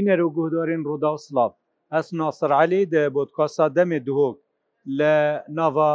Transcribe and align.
بینەر 0.00 0.20
و 0.26 0.30
گۆدارێن 0.38 0.82
ڕوودا 0.86 1.10
و 1.14 1.18
سلااف 1.26 1.52
ئەس 1.94 2.06
ناسرعلی 2.20 2.82
د 2.94 2.96
بۆتکاسا 3.16 3.64
demê 3.76 3.98
dihok 4.06 4.36
li 4.98 5.16
nava 5.58 5.90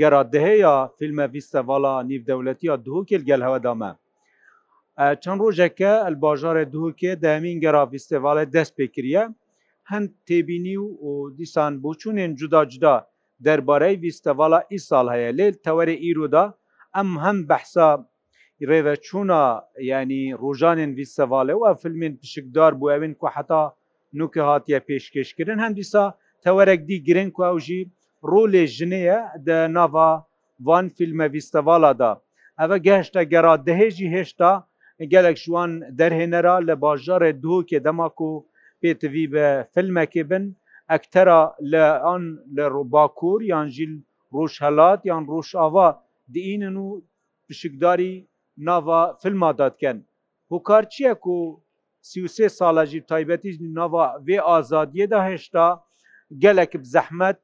gera 0.00 0.20
dihêya 0.32 0.74
filme 0.98 1.26
vîstevala 1.34 1.92
nîvdewletiya 2.10 2.74
dihokil 2.84 3.22
gel 3.30 3.40
hewda 3.46 3.74
me. 3.80 3.90
Çend 5.22 5.40
rojeke 5.44 5.92
el 6.08 6.16
bajarê 6.24 6.64
dihokê 6.74 7.12
demîn 7.22 7.56
gera 7.64 7.82
vîstevalê 7.92 8.44
dest 8.54 8.72
pêkiriye, 8.78 9.22
hind 9.90 10.10
têbînî 10.28 10.76
û 11.08 11.10
dîsan 11.38 11.72
boçûnên 11.84 12.32
cuda 12.40 12.62
cuda 12.72 12.94
derbarey 13.44 13.94
vîstevala 14.02 14.60
îsal 14.76 15.06
heye 15.14 15.30
lê 15.38 15.46
tewerê 15.66 15.96
îro 16.10 16.26
da 16.32 16.44
em 17.00 17.08
hem 17.24 17.38
behsa 17.50 17.88
رێڤەچوونا 18.70 19.42
ینی 19.92 20.22
ڕۆژانێن 20.42 20.92
ویسەواڵێ 20.98 21.54
و 21.62 21.64
فیلمین 21.82 22.12
پشکدار 22.20 22.72
بوو 22.78 22.92
ئەوین 22.92 23.14
کو 23.20 23.26
حتا 23.34 23.62
نوکە 24.18 24.42
هاتیە 24.48 24.78
پێشکەشکردن 24.88 25.58
هەندیسا 25.64 26.04
تەوەرەک 26.44 26.80
دی 26.88 26.96
گرنگ 27.06 27.32
و 27.38 27.42
ئەوژی 27.48 27.80
ڕۆلێ 28.30 28.64
ژنەیە 28.76 29.18
دە 29.46 29.58
ناوا 29.76 30.10
وان 30.66 30.86
فیلمە 30.96 31.26
ویسەواڵادا 31.34 32.10
ئەوە 32.60 32.76
گەهشتە 32.86 33.20
گەرا 33.32 33.54
دەهێژی 33.66 34.12
هێشتا 34.16 34.52
gelek 35.14 35.36
şwan 35.44 35.72
derhênera 35.98 36.56
li 36.68 36.74
bajarê 36.84 37.30
duhokê 37.42 37.78
dema 37.86 38.08
ku 38.18 38.30
pêtivî 38.80 39.24
be 39.34 39.46
filmekê 39.74 40.24
bin 40.30 40.44
ektera 40.96 41.40
li 41.72 41.84
an 42.14 42.22
li 42.56 42.64
robakur 42.74 43.38
yan 43.52 43.66
jîl 43.76 43.92
roşhelat 44.36 45.00
yan 45.10 45.22
roşava 45.32 45.88
diînin 46.34 46.74
û 46.84 46.88
pişikdarî 47.48 48.12
nava 48.56 49.16
filma 49.22 49.52
dadken 49.58 50.04
hûkarçiye 50.50 51.14
ku 51.18 51.64
sîsê 52.02 52.48
sala 52.48 52.86
jî 52.86 53.00
taybetî 53.06 53.50
nava 53.74 54.06
vê 54.26 54.40
azadiye 54.40 55.10
de 55.10 55.18
heşta 55.28 55.84
gelek 56.38 56.74
bi 56.74 56.84
zehmet 56.86 57.36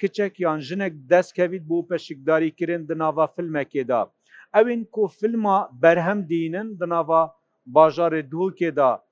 kiçek 0.00 0.40
yan 0.40 0.58
jinek 0.58 0.92
destkevît 1.10 1.62
bû 1.68 1.88
peşikdarî 1.88 2.54
kirin 2.56 2.88
di 2.88 2.98
nava 2.98 3.24
filmekê 3.24 3.88
da 3.88 4.00
ew 4.60 4.72
ên 4.74 4.90
ku 4.92 5.06
filma 5.20 5.70
berhem 5.82 6.28
dînin 6.28 6.80
di 6.80 6.88
nava 6.88 7.34
bajarê 7.72 8.30
duhokê 8.30 8.76
da 8.76 9.04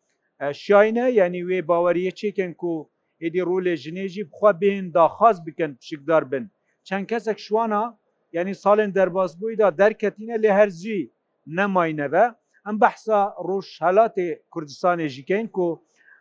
şayne 0.53 1.11
yanî 1.11 1.41
wê 1.49 1.69
baweriye 1.69 2.11
çêkin 2.11 2.55
ku 2.57 2.91
êdî 3.21 3.43
rolê 3.43 3.75
jinê 3.85 4.09
jî 4.09 4.23
bixwa 4.31 4.51
bêin 4.51 4.95
da 4.95 5.07
xas 5.21 5.47
bikin 5.47 5.75
pişikdar 5.75 6.33
bin 6.33 6.51
çend 6.85 7.07
kesek 7.07 7.39
şwana 7.39 7.99
yanî 8.33 8.51
salên 8.51 8.95
derbasbûî 8.95 9.59
da 9.59 9.79
derketîne 9.79 10.35
lê 10.37 10.53
her 10.53 10.69
jî 10.71 11.11
نەماینەوە 11.59 12.25
ئەم 12.67 12.77
بەحسا 12.83 13.21
ڕۆژ 13.49 13.69
هەلاتێ 13.87 14.27
کوردستانێژیکەین 14.53 15.47
کۆ 15.57 15.69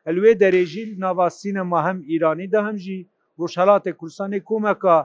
ئەلوێ 0.07 0.31
دەرێژی 0.41 0.85
ناواسینە 1.03 1.63
ما 1.71 1.79
هەم 1.87 1.97
ایرانی 2.11 2.47
دا 2.53 2.59
هەمژی 2.67 3.05
ڕۆژهلاتێ 3.39 3.91
کوردستانی 3.99 4.45
کۆمەکە 4.49 4.97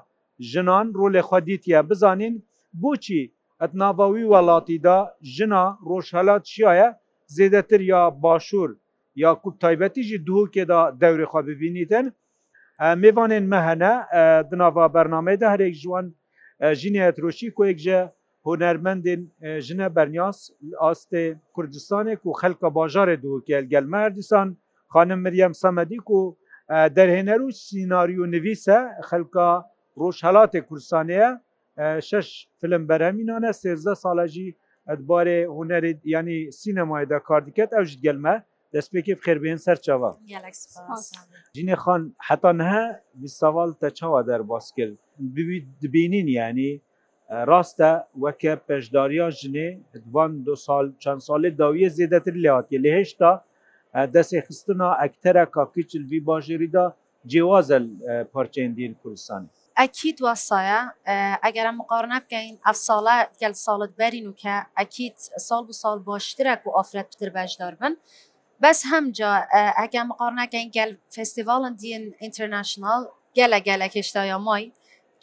ژنان 0.50 0.87
ڕۆلێ 0.98 1.22
خودیتە 1.28 1.81
بزانین 1.91 2.34
بۆچی 2.83 3.22
ئەتناواوی 3.61 4.28
وڵاتیدا 4.33 4.98
ژنا 5.34 5.64
ڕۆژهلات 5.89 6.42
چیایە 6.50 6.89
زێدەتر 7.37 7.81
یا 7.92 8.03
باشوور 8.22 8.70
یا 9.22 9.31
کوب 9.42 9.55
تایبەتیژی 9.64 10.19
دووکێدا 10.27 10.81
دەورێخوا 11.00 11.41
ببینیتن 11.48 12.06
میوانên 13.03 13.44
me 13.53 13.61
hene 13.67 13.92
di 14.50 14.56
nava 14.62 14.87
bername 14.94 15.34
de 15.41 15.47
herek 15.53 15.75
ji 15.81 15.89
wan 15.94 16.06
jinê 16.81 17.03
etrroşî 17.11 17.48
ku 17.56 17.62
yek 17.70 17.78
ji 17.87 17.98
هوەرمەندên 18.47 19.23
jine 19.67 19.87
bernyas 19.95 20.39
astê 20.89 21.23
Kurdistanê 21.57 22.15
ku 22.23 22.31
xelka 22.41 22.69
bajarê 22.77 23.17
dûkiyel 23.23 23.65
gelmerdisan 23.75 24.49
xanim 24.95 25.19
Miryem 25.23 25.55
Samedî 25.55 25.97
ku 26.09 26.21
derhêner 26.97 27.41
û 27.41 27.49
sînaryo 27.67 28.25
nivîs 28.34 28.65
e 28.69 28.79
xelka 29.11 29.49
Roşhelatê 29.99 30.61
Kurdistanê 30.69 31.17
ye 31.23 31.31
şeş 32.01 32.49
film 32.61 32.89
beremînan 32.89 33.43
e 33.43 33.49
sêzde 33.62 33.95
sala 33.97 34.29
jî 34.29 34.57
edbarê 34.89 35.39
hunerê 35.47 35.93
yanî 36.05 36.39
sinemayê 36.63 37.09
de 37.11 37.19
kar 37.28 37.47
diket 37.47 37.73
ew 37.73 37.84
ji 37.84 38.01
gelme 38.01 38.45
destpêkê 38.75 39.15
xêrbeyên 39.25 39.59
serçava 39.59 40.11
Jinê 41.57 41.77
xan 41.84 42.15
hetan 42.28 42.59
he 42.71 42.83
vî 43.23 43.28
saval 43.28 43.73
te 43.73 43.91
çawa 43.91 44.27
derbas 44.27 44.73
kir 44.77 44.91
dibînin 45.83 46.27
yanî 46.27 46.81
ڕاستە 47.50 47.91
وەکە 48.25 48.53
پێشداریا 48.69 49.26
ژنێ 49.41 49.69
دوان 50.06 50.31
دو 50.47 50.54
سال 50.66 50.87
چەند 51.03 51.20
ساڵێ 51.28 51.50
داویە 51.60 51.88
زێدەتر 51.98 52.34
لێهاتیە 52.42 52.78
لە 52.84 52.91
هێشتا 52.98 53.32
دەسێ 54.14 54.38
خستنا 54.47 54.88
ئەکتەرە 55.03 55.44
کاکیچلوی 55.56 56.20
باژێریدا 56.28 56.86
جیوازە 57.32 57.78
پارچێندین 58.32 58.92
کوردستانی 59.00 59.48
ئەکیید 59.81 60.19
واسایە 60.26 60.81
ئەگەرە 61.44 61.72
مقارنە 61.81 62.19
بکەین 62.25 62.54
ئەف 62.66 62.78
ساڵە 62.88 63.16
گەل 63.42 63.54
ساڵت 63.66 63.92
بەرین 64.00 64.26
و 64.28 64.32
کە 64.42 64.56
ئەکیید 64.78 65.16
ساڵ 65.48 65.65
و 65.70 65.75
ساڵ 65.82 65.97
باشترە 66.10 66.54
و 66.66 66.70
ئافرەت 66.76 67.09
پتر 67.12 67.28
بەشدار 67.36 67.72
بن 67.81 67.92
بەس 68.62 68.81
هەمجا 68.92 69.32
ئەگە 69.78 70.03
مقارنەکەین 70.10 70.69
گەل 70.76 70.92
فستیڤالن 71.15 71.75
دیین 71.82 72.04
ئینتەرنشنال 72.22 73.03
گەلە 73.38 73.59
گەلە 73.69 73.86
کشتایا 73.97 74.38
مای 74.48 74.65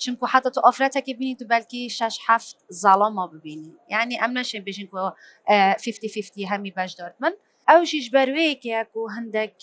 چونکو 0.06 0.26
حتا 0.34 0.50
تو 0.50 0.62
ئافرەتێکی 0.68 1.14
بینی 1.20 1.36
تو 1.36 1.46
بەلکی 1.52 1.90
شش 1.92 2.16
هەفت 2.28 2.58
زاڵما 2.84 3.24
ببینی 3.34 3.72
یعنی 3.90 4.16
ئەم 4.22 4.32
نەشێ 4.40 4.60
بژین 4.68 4.88
کو 4.88 4.98
50 5.48 6.50
هەمی 6.52 6.72
بەشدار 6.78 7.12
من 7.20 7.34
ئەو 7.70 7.82
ژیش 7.92 8.08
بەروەیەکە 8.16 8.78
و 8.98 9.08
هەندێک 9.16 9.56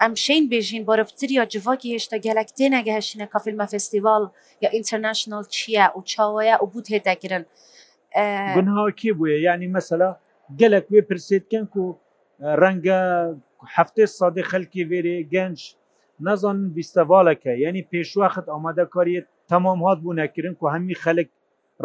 ئەم 0.00 0.12
شین 0.24 0.42
بێژین 0.50 0.82
بۆ 0.86 0.92
رفتتر 1.00 1.30
یا 1.38 1.44
جوواکی 1.52 1.88
هێشتا 1.96 2.18
گەلک 2.26 2.48
تێنەگە 2.58 2.92
هەشینە 2.98 3.26
کافیلمە 3.34 3.66
فستیوال 3.74 4.24
یا 4.62 4.68
ئینتەرنشنال 4.76 5.44
چییە 5.54 5.86
و 5.96 6.00
چاوەیە 6.10 6.56
و 6.62 6.66
بود 6.72 6.86
هێداگرن 6.94 7.44
گونهاکی 8.56 9.10
بووە 9.18 9.36
ینی 9.46 9.68
مەسەلا 9.76 10.10
گەلک 10.60 10.84
وێ 10.92 11.00
پرسێتکەن 11.10 11.64
و 11.82 11.84
ڕەنگە 12.62 13.00
هەفتێ 13.76 14.04
سادی 14.18 14.42
خەلکی 14.50 14.82
وێرێ 14.90 15.16
گەنج 15.34 15.58
نەزان 16.26 16.58
بیستەواڵەکە 16.76 17.52
یعنی 17.64 17.82
پێشوەخت 17.92 18.46
ئامادەکاریت 18.52 19.26
تمام 19.50 19.82
هات 19.82 19.98
بوو 19.98 20.14
نەکردن 20.20 20.54
و 20.62 20.66
هەمی 20.74 20.94
خەلک 21.04 21.28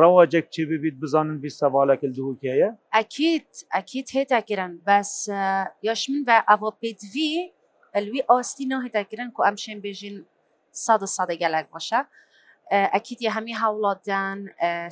ڕەواجێک 0.02 0.46
چی 0.54 0.62
ببیت 0.72 0.96
بزانن 1.04 1.38
بی 1.44 1.50
سەواالەکە 1.60 2.08
دووکەیە 2.16 2.70
ئەکیت 2.98 3.52
ئەکیت 3.76 4.08
هێتاکردن 4.18 4.72
بەس 4.88 5.12
یاش 5.90 6.02
من 6.10 6.22
بە 6.28 6.36
ئەڤۆپیتV 6.50 7.16
ئەلوی 7.96 8.24
ئاستی 8.30 8.66
نەهێتاکردن 8.72 9.28
و 9.40 9.42
ئەم 9.48 9.56
شێن 9.64 9.80
بێژین 9.86 10.18
سادە 10.86 11.08
سادە 11.18 11.36
گەلک 11.44 11.66
باشە. 11.76 12.00
ئەکییت 12.96 13.20
یە 13.28 13.32
هەمی 13.38 13.56
هاوڵاتدان 13.62 14.38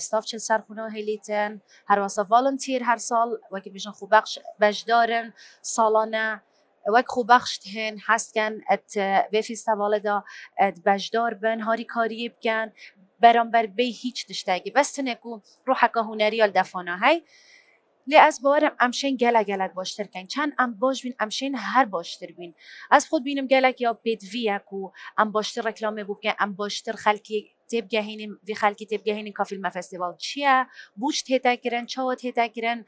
ستاف 0.05 0.23
چل 0.29 0.41
سەرخونەوە 0.47 0.89
هێلیتن 0.95 1.51
هەروەسە 1.89 2.21
ڤالنتیر 2.31 2.81
هەر 2.89 2.99
ساڵ 3.09 3.27
وەکی 3.53 3.69
بژن 3.75 3.93
خوبەخش 3.99 4.33
بەشدارن 4.61 5.27
ساڵانە 5.75 6.27
وەک 6.95 7.07
خوبەخشت 7.15 7.61
هێن 7.75 7.95
هەستکەن 8.09 8.53
بێفی 9.33 9.57
سەواڵەدا 9.65 10.17
بەشدار 10.87 11.31
بن 11.43 11.59
هاری 11.67 11.87
کاریە 11.95 12.29
بکەن 12.35 12.67
بەرامبەر 13.23 13.65
بێ 13.77 13.87
هیچ 14.01 14.17
تشتێکی 14.29 14.71
بەستنێک 14.77 15.21
و 15.25 15.33
ڕحەکە 15.69 16.01
هوەریال 16.09 16.51
دەفۆنا 16.59 16.95
هەی. 17.05 17.17
لێ 18.11 18.17
ئەس 18.25 18.37
باوەرم 18.43 18.73
ئەمشین 18.81 19.15
گەلە 19.23 19.41
گەلک 19.49 19.71
باشترکەن 19.79 20.25
چەند 20.33 20.51
ئەم 20.59 20.71
باش 20.81 20.97
بین 21.03 21.15
ئەمشین 21.21 21.53
هەر 21.71 21.85
باشتر 21.95 22.29
بین 22.37 22.51
ئەس 22.93 23.03
خۆت 23.09 23.21
بینم 23.27 23.47
گەلک 23.53 23.75
یا 23.85 23.91
پێویەک 24.05 24.67
و 24.77 24.81
ئەم 25.17 25.29
باشتر 25.35 25.61
ڕکلامێ 25.69 26.03
بووکە 26.09 26.31
ئەم 26.39 26.51
باشتر 26.61 26.95
خەلکی 27.05 27.39
تێبگەهێنین 27.71 28.31
وی 28.47 28.55
خەلکی 28.61 28.85
تێبگەهێنین 28.91 29.35
کافیلمە 29.39 29.69
فستیوال 29.77 30.13
چییە 30.25 30.55
بوچ 30.99 31.17
هێتاگرن 31.33 31.85
چاوت 31.93 32.19
هێتاگرن 32.27 32.79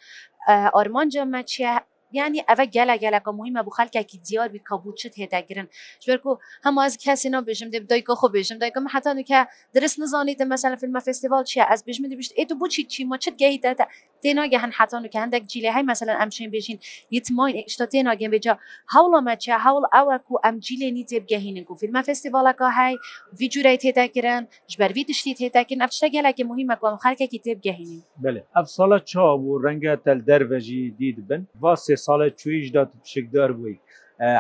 ئارمانجەمە 0.75 1.41
چیە 1.51 1.73
ینی 2.13 2.41
ئەvە 2.49 2.65
گەلا 2.75 2.95
گەلاکە 3.03 3.31
مهمە 3.39 3.61
بوو 3.65 3.73
خەکێکی 3.77 4.17
دیار 4.27 4.47
بی 4.53 4.59
کابوچت 4.69 5.13
هێداگرن 5.21 5.67
ژێرکو 6.05 6.31
هەموو 6.65 6.83
ئەس 6.85 6.95
کەسینا 7.03 7.39
بژم 7.49 7.69
دێ 7.73 7.79
دایکە 7.91 8.13
خۆ 8.19 8.27
بێژم 8.35 8.57
دایکم 8.63 8.85
حتان 8.93 9.17
کە 9.29 9.39
درست 9.75 9.97
نزانیت 10.01 10.41
مثلا 10.53 10.75
فیلمە 10.83 11.01
فستیوال 11.07 11.43
چیە 11.51 11.63
ئەس 11.71 11.81
بژم 11.87 12.03
دیبیشت 12.11 12.31
ئێ 12.39 12.43
تو 12.49 12.55
بچی 12.61 12.83
چی 12.93 13.01
ماچت 13.11 13.35
گەی 13.41 13.55
دەدا 13.65 13.85
تێناگەهن 14.23 14.71
حتان 14.79 15.03
کە 15.13 15.17
هەندێک 15.23 15.43
جیلی 15.51 15.69
های 15.73 15.83
مثلا 15.91 16.13
ئەمشین 16.21 16.49
بێژین 16.55 16.77
یتماین 17.15 17.55
ئشتا 17.69 17.85
تێناگەن 17.93 18.29
بێجا 18.35 18.53
هەوڵە 18.93 19.19
مەچە 19.27 19.53
هەوڵ 19.65 19.83
ئەوەکو 19.95 20.35
ئەم 20.43 20.55
جیلێنی 20.65 21.03
تێبگەهینن 21.11 21.65
و 21.71 21.75
فیلمە 21.81 22.01
فستیوالەکە 22.09 22.67
های 22.77 22.93
ویدجورای 23.39 23.77
تێداگرن 23.83 24.43
ژبەروی 24.71 25.03
تشتی 25.09 25.33
تێداکن 25.41 25.79
ئەفشتە 25.83 26.07
گەلاکی 26.15 26.43
مهمە 26.51 26.75
گوڵ 26.81 26.95
خەکێکی 27.05 27.39
تێبگەهینین 27.45 28.01
بێ 28.23 28.29
ئەف 28.57 28.67
ساڵە 28.77 28.97
چا 29.11 29.25
بوو 29.41 29.61
ڕەنگە 29.65 29.93
تەل 30.05 30.19
دەرڤژی 30.29 30.81
دیت 30.99 31.17
بن 31.29 31.41
واسێ 31.63 31.94
سێ 31.95 31.97
ساڵە 32.05 32.27
چێژدا 32.39 32.83
پشکدار 33.03 33.51
بووی 33.59 33.77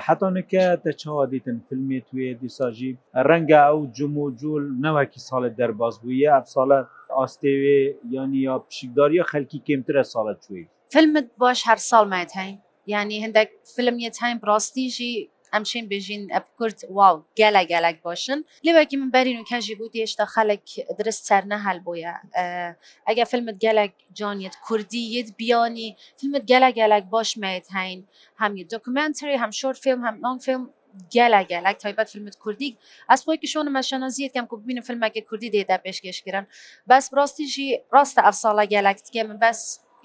حتانکە 0.07 0.65
دەچوا 0.85 1.23
دیتن 1.33 1.57
فیلمێ 1.67 1.99
توێ 2.07 2.27
دیساژی 2.41 2.91
ڕەنگە 3.27 3.59
ئەو 3.67 3.79
جم 3.95 4.13
و 4.23 4.27
جوول 4.39 4.65
نەوەکی 4.83 5.19
ساڵە 5.29 5.49
دەرباز 5.59 5.93
بوویە 6.03 6.31
ئەف 6.35 6.45
ساڵە 6.55 6.79
ئاستێوێ 7.17 7.79
ینی 8.17 8.39
یا 8.47 8.55
پشکداریە 8.67 9.23
خەلکی 9.31 9.59
کێمترە 9.67 10.03
ساڵە 10.13 10.33
چێ 10.43 10.59
فیلمت 10.95 11.27
باش 11.43 11.59
هەر 11.69 11.79
ساڵ 11.89 12.03
مایت 12.13 12.31
هەین 12.39 12.55
ینی 12.95 13.17
هەندێک 13.23 13.49
فیلم 13.75 13.95
یەت 14.05 14.15
هاین 14.21 14.37
ڕاستیژی 14.49 15.15
ئەم 15.55 15.63
شین 15.71 15.85
بژین 15.93 16.21
ئەب 16.35 16.45
کورد 16.59 16.77
واو 16.97 17.15
گەلە 17.39 17.61
گەلک 17.71 17.97
باشن 18.07 18.37
لێوەکی 18.65 18.97
من 19.01 19.09
بەرین 19.15 19.37
و 19.39 19.47
کەژی 19.51 19.75
بوو 19.79 19.91
هێشتا 20.01 20.25
خەلک 20.35 20.65
درست 20.99 21.21
سەرنە 21.29 21.57
هەل 21.65 21.79
بۆیە 21.85 22.13
ئەگە 23.07 23.23
فلمت 23.31 23.55
گەلک 23.65 23.91
جانیت 24.19 24.55
کوردیت 24.67 25.27
بیانی 25.39 25.89
فیلمت 26.19 26.43
گەلە 26.51 26.69
گەلک 26.79 27.03
باش 27.13 27.29
مێت 27.41 27.67
هەین 27.77 27.99
هەم 28.41 28.51
دکومنتری 28.73 29.35
هەم 29.43 29.51
شۆر 29.59 29.75
فیلم 29.83 30.01
هەم 30.07 30.15
نان 30.25 30.37
فیلم 30.45 30.63
گەلە 31.15 31.41
گەلک 31.51 31.75
تایبەت 31.83 32.07
فیلمت 32.13 32.35
کوردی 32.43 32.69
ئەس 33.11 33.21
خۆی 33.25 33.47
شۆن 33.53 33.67
مەشەنازیەکەم 33.79 34.45
کو 34.49 34.55
ببینە 34.61 34.81
فیلمەکە 34.87 35.21
کوردی 35.29 35.49
دێدا 35.55 35.77
پێشکەشکردن 35.85 36.45
بەس 36.89 37.05
ڕاستیژی 37.17 37.67
ڕاستە 37.93 38.21
ئەف 38.27 38.35
ساڵە 38.43 38.63
گەلکتکە 38.73 39.21
من 39.29 39.37
بەس 39.43 39.59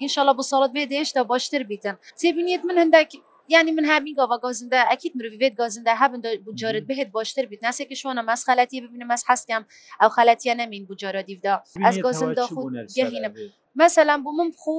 انشاءله 0.05 0.33
بە 0.39 0.43
ساڵت 0.51 0.71
بێ 0.75 0.83
دێشتا 0.91 1.21
باشتر 1.31 1.61
بیتن 1.71 1.95
سێبینیت 2.21 2.61
من 2.67 2.77
هەندێک 2.83 3.11
ینی 3.51 3.71
من 3.71 3.85
همین 3.85 4.13
گاوا 4.15 4.37
گازنده 4.37 4.91
اکید 4.91 5.11
مرو 5.17 5.29
بێت 5.43 5.53
گازنده 5.55 5.91
هەبن 6.01 6.19
بجارت 6.51 6.83
بهت 6.83 7.07
باشتر 7.11 7.45
بیت 7.51 7.63
نسێکی 7.65 7.95
شوانە 8.01 8.23
مەس 8.29 8.41
خەلەتی 8.49 8.77
ببینم 8.85 9.09
ئەس 9.15 9.23
حەستیم 9.29 9.63
ئەو 10.01 10.09
خەلەتیە 10.17 10.53
نەمین 10.59 10.83
بجارە 10.89 11.21
دیفدا 11.27 11.53
ئەس 11.85 11.95
گازنده 12.05 12.41
خودگەهینم. 12.55 13.33
مثلا 13.75 14.15
بومم 14.25 14.51
خو 14.61 14.73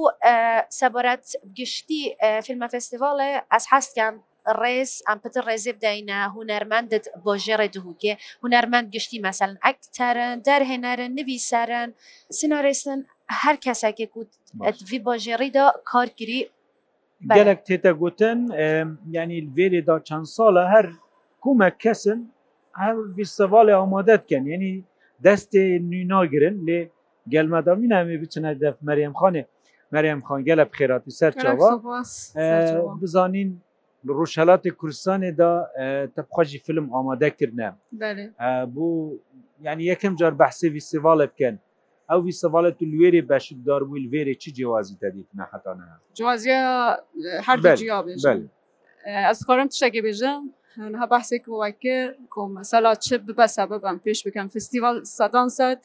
سەبارەت 0.79 1.25
گشتی 1.59 2.01
فیلمە 2.45 2.67
فستیڤالە 2.73 3.29
ئەس 3.53 3.65
حەستیان 3.73 4.13
ڕێز 4.61 4.91
ئەم 5.07 5.17
پتر 5.23 5.41
ڕێزێ 5.49 5.71
بدەینە 5.77 6.17
هوەرمەندت 6.33 7.05
بۆ 7.25 7.33
ژێڕێ 7.45 7.67
دهوکێ 7.75 8.13
هوەرمەند 8.43 8.87
گشتی 8.95 9.19
مەسەن 9.27 9.51
ئەکتەرن 9.65 10.35
دەرهێنەرن 10.47 11.11
نویسەرن 11.19 11.89
سینۆریسن 12.37 12.99
هەر 13.41 13.55
کەسێکێک 13.65 14.11
وتوی 14.65 14.99
بۆ 15.07 15.13
ژێڕیدا 15.25 15.65
کارگیری 15.91 16.39
gelek 17.35 17.65
tête 17.65 17.87
gotin 17.99 18.39
yanî 19.11 19.39
vêrê 19.55 19.85
da 19.87 20.01
çend 20.03 20.25
sala 20.25 20.69
her 20.69 20.85
kume 21.41 21.73
kesin 21.79 22.31
her 22.71 22.95
festivalê 22.95 23.73
amade 23.73 24.17
diken 24.23 24.45
yanî 24.45 24.83
destê 25.23 25.65
nî 25.91 26.09
nagirin 26.09 26.65
lê 26.67 26.89
gelmedamîn 27.29 27.89
em 27.91 28.07
ê 28.07 28.21
biçine 28.21 28.59
def 28.59 28.75
Meryemxanê 28.81 29.45
Meryemxan 29.91 30.43
gelek 30.45 30.71
xêratî 30.73 31.11
serçava 31.11 31.69
bizanîn 33.01 33.61
روشهلاتê 34.07 34.69
کوردستانê 34.71 35.37
da 35.37 35.71
tepxwa 36.15 36.43
jî 36.43 36.59
film 36.59 36.93
amade 36.93 37.35
kirine 37.35 37.71
bu 38.75 39.19
yani 39.61 39.83
yekim 39.83 40.15
car 40.15 40.33
behsê 40.33 40.73
festivalê 40.77 41.29
bikin 41.31 41.59
ئەو 42.09 42.19
وی 42.25 42.33
سەواڵێت 42.41 42.77
و 42.81 42.85
لێرێ 42.91 43.21
بەشدار 43.31 43.81
ویل 43.91 44.05
وێرێ 44.11 44.35
چی 44.41 44.49
جیوازی 44.57 44.95
تەدیکنا 45.03 45.45
حتانە 45.51 45.85
جوازیە 46.17 46.59
هەر 47.47 47.57
ئەسخۆرم 49.29 49.67
تشتێکی 49.71 50.01
بێژم 50.07 50.41
هەنها 50.79 51.05
بەسێک 51.15 51.43
وواکرد 51.47 52.15
و 52.37 52.43
مەسەلا 52.57 52.91
چ 53.05 53.07
ببە 53.27 53.47
سەبەبم 53.57 53.97
پێش 54.05 54.19
بکەم 54.25 54.47
فستیوال 54.55 54.95
سەدان 55.17 55.47
سەد 55.57 55.79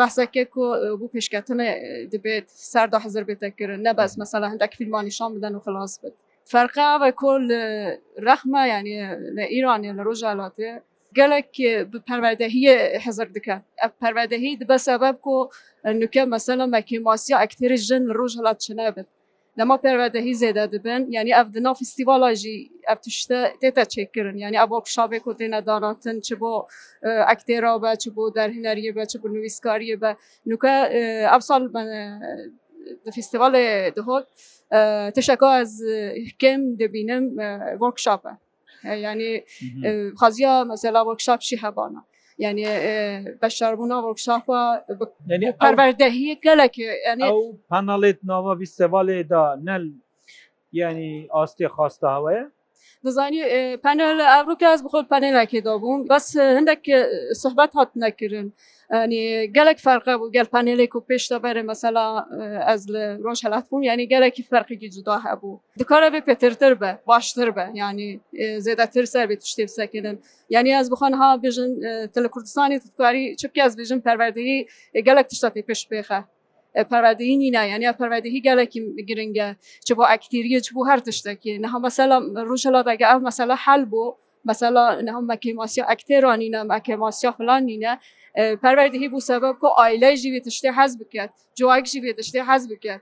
بەسەکێک 0.00 0.52
و 0.60 0.64
بوو 0.98 1.10
پێشکەتنە 1.14 1.66
دەبێت 2.12 2.46
سەردا 2.72 2.98
حەزر 3.04 3.24
بێتەکردن 3.28 3.80
نەبەس 3.88 4.12
مەسەلا 4.22 4.46
هەندێک 4.52 4.72
فیلمانیشان 4.78 5.30
بدەن 5.36 5.54
و 5.56 5.60
خلاص 5.66 5.92
بێت 6.00 6.14
فەرقا 6.52 6.90
بە 7.02 7.10
کۆ 7.20 7.30
رەخمە 8.28 8.62
ینی 8.72 8.96
لە 9.36 9.44
ئیرانی 9.54 9.90
لە 9.98 10.02
ڕۆژهاڵاتێ 10.08 10.72
gelek 11.12 11.48
bi 11.92 11.96
perverdehiyê 12.08 12.98
hezir 12.98 13.34
dike 13.34 13.62
ev 13.84 13.88
perverdehî 14.00 14.60
dibe 14.60 14.78
sebeb 14.78 15.14
ku 15.22 15.50
nuke 15.84 16.24
mesela 16.24 16.66
mekîmasiya 16.66 17.42
ekterî 17.44 17.76
jin 17.76 18.08
roj 18.14 18.38
helat 18.38 18.60
çine 18.60 18.96
bin 18.96 19.06
dema 19.58 19.80
perverdehî 19.80 20.30
zêde 20.30 20.72
dibin 20.72 21.10
yani 21.12 21.30
ev 21.30 21.52
di 21.54 21.62
nav 21.62 21.74
festivala 21.74 22.34
jî 22.34 22.70
ev 22.92 22.96
tişte 23.02 23.52
tê 23.62 23.70
te 23.74 23.80
çêkirin 23.80 24.38
yani 24.38 24.56
ev 24.56 24.70
şavê 24.94 25.20
ku 25.20 25.30
têne 25.32 25.66
danatin 25.66 26.20
çi 26.20 26.40
bo 26.40 26.68
ektêra 27.02 27.82
be 27.82 27.98
çi 27.98 28.16
bo 28.16 28.34
derhineriye 28.34 28.96
be 28.96 29.06
çi 29.06 29.22
bo 29.22 29.32
nivîskariye 29.34 30.00
be 30.00 30.16
nuke 30.46 30.68
ev 31.34 31.40
sal 31.40 31.74
ben 31.74 31.86
di 33.06 33.10
festivalê 33.20 33.96
dihot 33.96 34.26
tişeka 35.14 35.60
ez 35.60 35.80
kêm 36.40 36.78
dibînim 36.78 37.36
workshope 37.72 38.30
ینی 38.84 39.32
خزیە 40.20 40.52
مەزەلا 40.70 41.02
وەکشاپشی 41.10 41.56
هەبانە 41.64 42.00
ینی 42.44 42.66
بەشاربوونا 43.42 43.98
وەکشاپە 44.06 44.60
پەروەردەهی 45.60 46.38
گەلێکی 46.46 46.86
پەنەڵێت 47.70 48.18
ناوە 48.30 48.52
وی 48.58 48.68
سەواڵێدا 48.78 49.44
نەل 49.68 49.84
ینی 50.82 51.12
ئاستی 51.34 51.68
خواستە 51.74 52.08
هەوەیە 52.16 52.44
دەزانی 53.06 53.42
پەنل 53.84 54.18
ئەڕووکە 54.34 54.66
ئەس 54.72 54.80
بخۆل 54.86 55.04
پەنێلاکێدا 55.12 55.74
بووم 55.82 56.00
بەس 56.10 56.26
هەندێک 56.56 56.82
سحبەت 57.42 57.70
هات 57.78 57.90
نەکردن. 58.04 58.48
ینی 59.04 59.22
gelek 59.56 59.78
ferqe 59.86 60.14
bû 60.20 60.26
gel 60.36 60.46
panelê 60.54 60.86
ku 60.92 60.98
pêş 61.08 61.24
de 61.30 61.36
berê 61.46 61.62
mesela 61.72 62.04
ez 62.72 62.82
li 62.92 63.04
roj 63.26 63.38
helat 63.46 63.64
bûm 63.70 63.82
yanî 63.90 64.04
gelekî 64.14 64.42
ferqî 64.50 64.76
cuda 64.96 65.16
hebû 65.26 65.50
dikare 65.80 66.06
vê 66.14 66.20
pêtirtir 66.28 66.72
be 66.82 66.90
baştir 67.10 67.48
be 67.56 67.64
yanî 67.82 68.08
zêdetir 68.66 69.04
serbê 69.14 69.34
tiştê 69.42 69.64
sekinin 69.78 70.16
yanî 70.56 70.70
ez 70.80 70.86
bixan 70.92 71.12
ha 71.20 71.28
bêjin 71.44 71.70
tele 72.14 72.26
Kurdistanê 72.34 72.76
tukarî 72.86 73.36
çipke 73.40 73.60
ez 73.66 73.72
bêjin 73.80 74.00
perverdeyî 74.06 74.58
gelek 75.08 75.26
tişta 75.30 75.48
pê 75.54 75.62
pêş 75.68 75.80
pêxe 75.90 76.18
پەرادەینی 76.90 77.50
نایەنیا 77.56 77.92
پەرادەهی 78.00 78.40
گەلێکی 78.46 78.80
گرنگە 79.08 79.48
چ 79.86 79.88
بۆ 79.96 80.02
ئەکتریە 80.12 80.60
چ 80.66 80.68
بوو 80.74 80.88
هەر 80.90 81.00
تشتێکی 81.06 81.52
نەها 81.64 81.78
مەسەلا 81.86 82.16
ڕژەڵاداگە 82.50 83.06
ئەو 83.10 83.20
مەسەلا 83.28 83.54
حل 83.64 83.82
بوو 83.92 84.16
مەسەلا 84.48 84.84
نەها 85.06 85.20
مەکیماسیە 85.32 85.84
ئەکتێرانینە 85.90 86.60
مەکیماسیە 86.74 87.30
فلانینە 87.38 87.92
پەرادەهی 88.62 89.08
بوو 89.12 89.26
سەبب 89.30 89.54
بۆ 89.62 89.68
ئایلای 89.78 90.16
ژیوێ 90.22 90.40
تشتێ 90.46 90.70
حەز 90.78 90.92
بکات 91.00 91.30
جوواک 91.58 91.84
ژیوێ 91.92 92.12
تشتێ 92.18 92.40
حەز 92.48 92.62
بکات 92.70 93.00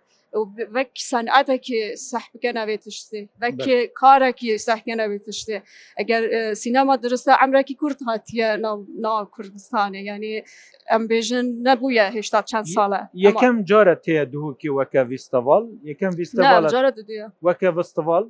vek 0.75 0.91
saneteke 0.95 1.97
sehbike 1.97 2.51
nevê 2.55 2.77
tiştê 2.79 3.29
vekê 3.43 3.93
karekî 3.95 4.59
sehke 4.59 4.91
nevê 4.93 5.19
tiştê 5.19 5.63
Eger 5.97 6.55
sinema 6.55 7.03
diriste 7.03 7.33
emrekî 7.45 7.77
Kurd 7.77 7.97
hatiye 8.07 8.63
nav 8.99 9.25
Kurdistanê 9.27 10.03
yanî 10.03 10.45
em 10.91 11.03
bêjin 11.09 11.65
nebûye 11.65 12.11
hêşta 12.11 12.45
çend 12.45 12.65
sale 12.65 13.01
Yekem 13.15 13.65
cara 13.65 13.93
tê 13.93 14.33
duhokî 14.33 14.69
weke 14.69 15.09
vîsteval 15.09 15.69
yekem 15.83 16.11
weke 16.13 17.77
visteval 17.77 18.29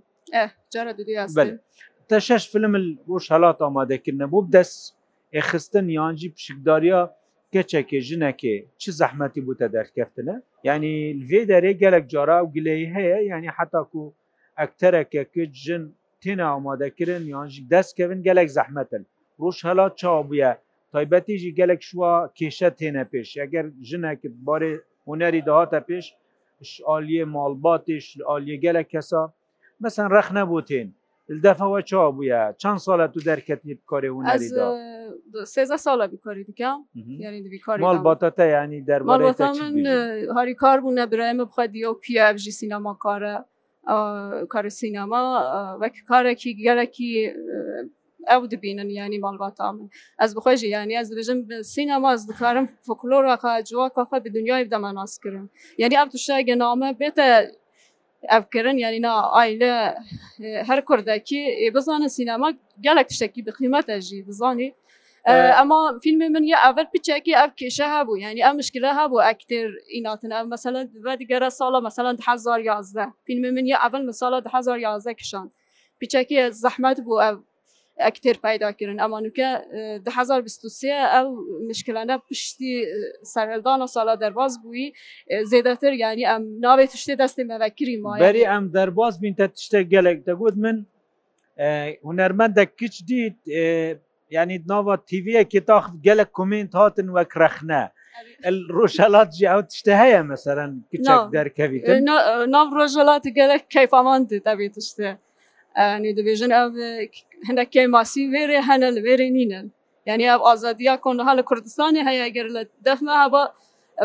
cara 0.70 1.52
Te 2.08 2.20
şeş 2.20 2.48
film 2.52 2.74
û 3.08 3.20
şelat 3.20 3.62
amadekirine 3.62 4.22
bû 4.22 4.52
des 4.52 4.90
êxistin 5.32 5.90
yancî 5.92 6.34
pişikdariya 6.34 7.16
کەچێکی 7.52 7.98
ژنەکێ 8.08 8.56
چ 8.80 8.84
زەحمەتی 9.00 9.44
بووتە 9.46 9.66
دەرکەفتنە 9.76 10.36
ینی 10.68 10.96
لێ 11.28 11.40
دەرێ 11.50 11.72
گەلک 11.82 12.04
جارا 12.12 12.38
و 12.42 12.50
گلەی 12.54 12.84
هەیە 12.94 13.18
ینی 13.32 13.50
حتاکو 13.56 14.02
ئەکتەرەکەکە 14.58 15.42
ژن 15.64 15.82
تێنا 16.22 16.46
ئامادەکردن 16.52 17.24
یانژ 17.34 17.52
دەستکەون 17.72 18.18
گەلک 18.26 18.48
زەحمەتن 18.56 19.02
ڕۆژ 19.40 19.58
هەلا 19.68 19.86
چاوبە 20.00 20.50
تایبەتیژی 20.92 21.56
گەلک 21.58 21.80
شووە 21.88 22.12
کێشە 22.38 22.70
تێنە 22.78 23.04
پێش 23.12 23.28
ئەگەر 23.42 23.66
ژنەکە 23.88 24.28
بارێ 24.46 24.72
هوەری 25.06 25.42
داهاتە 25.48 25.80
پێش 25.88 26.06
عالیە 26.90 27.24
مالباتیش 27.34 28.06
عالیە 28.30 28.56
گەلک 28.64 28.86
کەسا 28.94 29.22
مەسەن 29.82 30.06
ڕەخ 30.14 30.28
نەبوو 30.38 30.66
تێن 30.68 30.88
دەفەوە 31.44 31.78
چا 31.90 32.02
بووە 32.16 32.42
چەند 32.62 32.78
ساڵە 32.86 33.06
تو 33.14 33.18
دەرکەتنی 33.28 33.74
بکاری 33.80 34.08
و 34.10 34.22
نەریدا 34.26 34.66
سێزە 35.54 35.76
ساڵە 35.86 36.06
بیکاری 36.12 36.44
دیکەم 36.48 36.78
مال 37.86 37.98
باتەتە 38.06 38.44
ینی 38.54 38.80
دەرماڵ 38.88 39.22
من 39.40 39.86
هاری 40.36 40.54
کار 40.62 40.78
بوو 40.80 40.96
نەبرێمە 41.02 41.44
بخوا 41.48 41.66
دیە 41.74 41.88
و 41.90 42.00
پیژی 42.04 42.52
سینەما 42.60 42.92
کارە 43.04 43.34
کار 44.52 44.64
سینەما 44.80 45.22
وەک 45.80 45.94
کارێکی 46.10 46.50
گەلێکی 46.66 47.10
ئەو 48.30 48.42
دبینن 48.52 48.90
ینی 48.90 49.18
ماڵباتا 49.24 49.66
من 49.74 49.86
ئەس 50.20 50.30
بخۆژی 50.36 50.68
ینی 50.76 50.98
ئەس 51.00 51.08
دەبژم 51.12 51.38
سینەما 51.74 52.08
ئەس 52.14 52.22
دکارم 52.30 52.66
فکلۆراقا 52.88 53.50
جوواکەخە 53.70 54.18
بە 54.24 54.28
دنیای 54.36 54.66
دەمە 54.74 54.90
ناسکردم 54.98 55.46
یعنی 55.82 55.94
ئەم 55.98 56.08
توشای 56.12 56.44
گەنامە 56.48 56.88
بێتە 57.00 57.28
evkirin 58.32 58.78
yani 58.78 59.02
na 59.02 59.30
aile 59.30 59.98
her 60.40 60.84
Kurdekî 60.84 61.72
bizane 61.74 62.08
sînema 62.08 62.48
gelek 62.80 63.08
tiştekî 63.08 63.40
bi 63.46 63.50
qîmet 63.58 63.88
jî 64.08 64.26
dizanî 64.26 64.70
ئەما 65.58 65.80
فیلمی 66.04 66.28
من 66.34 66.44
یە 66.52 66.58
ئەvەر 66.66 66.86
پچێکی 66.94 67.32
ئەف 67.40 67.52
کێشە 67.60 67.86
هەبوو 67.96 68.20
یعنی 68.24 68.40
ئە 68.46 68.50
مشکلە 68.58 68.90
هەبوو 69.00 69.24
ئەکتر 69.28 69.68
ئیناتن 69.94 70.30
ئەم 70.36 70.46
مەسەلە 70.54 70.80
دیگەرە 71.22 71.48
ساڵە 71.58 71.80
مەسەلەن 71.86 72.16
2011 72.18 73.06
فیلمی 73.26 73.50
من 73.56 73.66
یە 73.72 73.78
ئەvەل 73.84 74.04
مثالە 74.10 74.38
2011 74.44 75.14
کشان 75.20 75.46
پچێکی 76.00 76.38
زەحمەت 76.62 76.98
بوو 77.06 77.20
ئەکتێر 78.04 78.36
پایداکردن 78.44 78.98
ئەمانوکە 79.02 79.48
هزار 80.18 80.40
ئەو 81.14 81.26
مشکلانە 81.70 82.16
پشتی 82.28 82.74
سەردان 83.34 83.78
و 83.84 83.86
ساڵا 83.94 84.14
دەرباز 84.22 84.52
بووی 84.62 84.86
زێدەتر 85.50 85.92
یعنی 86.04 86.24
ئەم 86.30 86.42
ناوێت 86.64 86.90
تشتێ 86.94 87.14
دەستی 87.22 87.44
مەوەکری 87.50 87.96
ما 88.02 88.12
بەری 88.26 88.44
ئەم 88.52 88.64
دەرباز 88.76 89.14
بینتە 89.22 89.46
تشتێک 89.56 89.86
گەلێک 89.94 90.18
دەگوت 90.28 90.54
من 90.64 90.76
هوەرمەندە 92.08 92.64
کچ 92.78 92.94
دیت 93.08 93.38
ینی 94.36 94.58
ناوە 94.72 94.94
تیVەکی 95.10 95.60
تا 95.68 95.76
گەلک 96.06 96.28
کومنت 96.38 96.72
هاتن 96.80 97.08
وەک 97.16 97.32
رەخنە. 97.42 97.82
ڕۆژهڵات 98.76 99.28
جی 99.36 99.46
ئەو 99.52 99.62
تشتە 99.70 99.92
هەیە 100.02 100.20
مەسەرەن 100.30 100.70
کچک 100.92 101.20
دەرکەوی 101.36 101.80
ناو 102.54 102.66
ڕۆژهڵاتی 102.78 103.30
گەلک 103.38 103.62
کەیفامان 103.74 104.20
دەبێت 104.46 104.74
تشتە 104.78 105.08
دەبێژن 106.16 106.52
ئەو 106.58 106.68
هەندێکی 107.48 107.86
ماسی 107.94 108.22
وێرێ 108.32 108.60
هەنە 108.68 108.88
لە 108.96 109.00
وێرە 109.06 109.28
نینن 109.36 109.66
یعنی 110.08 110.24
ئەو 110.32 110.40
ئازادیا 110.48 110.94
کۆنها 111.04 111.32
لە 111.38 111.42
کوردستانی 111.48 112.02
هەیە 112.08 112.26
گەر 112.36 112.46
لە 112.56 112.62
دەفمە 112.86 113.14
هەبە 113.24 113.42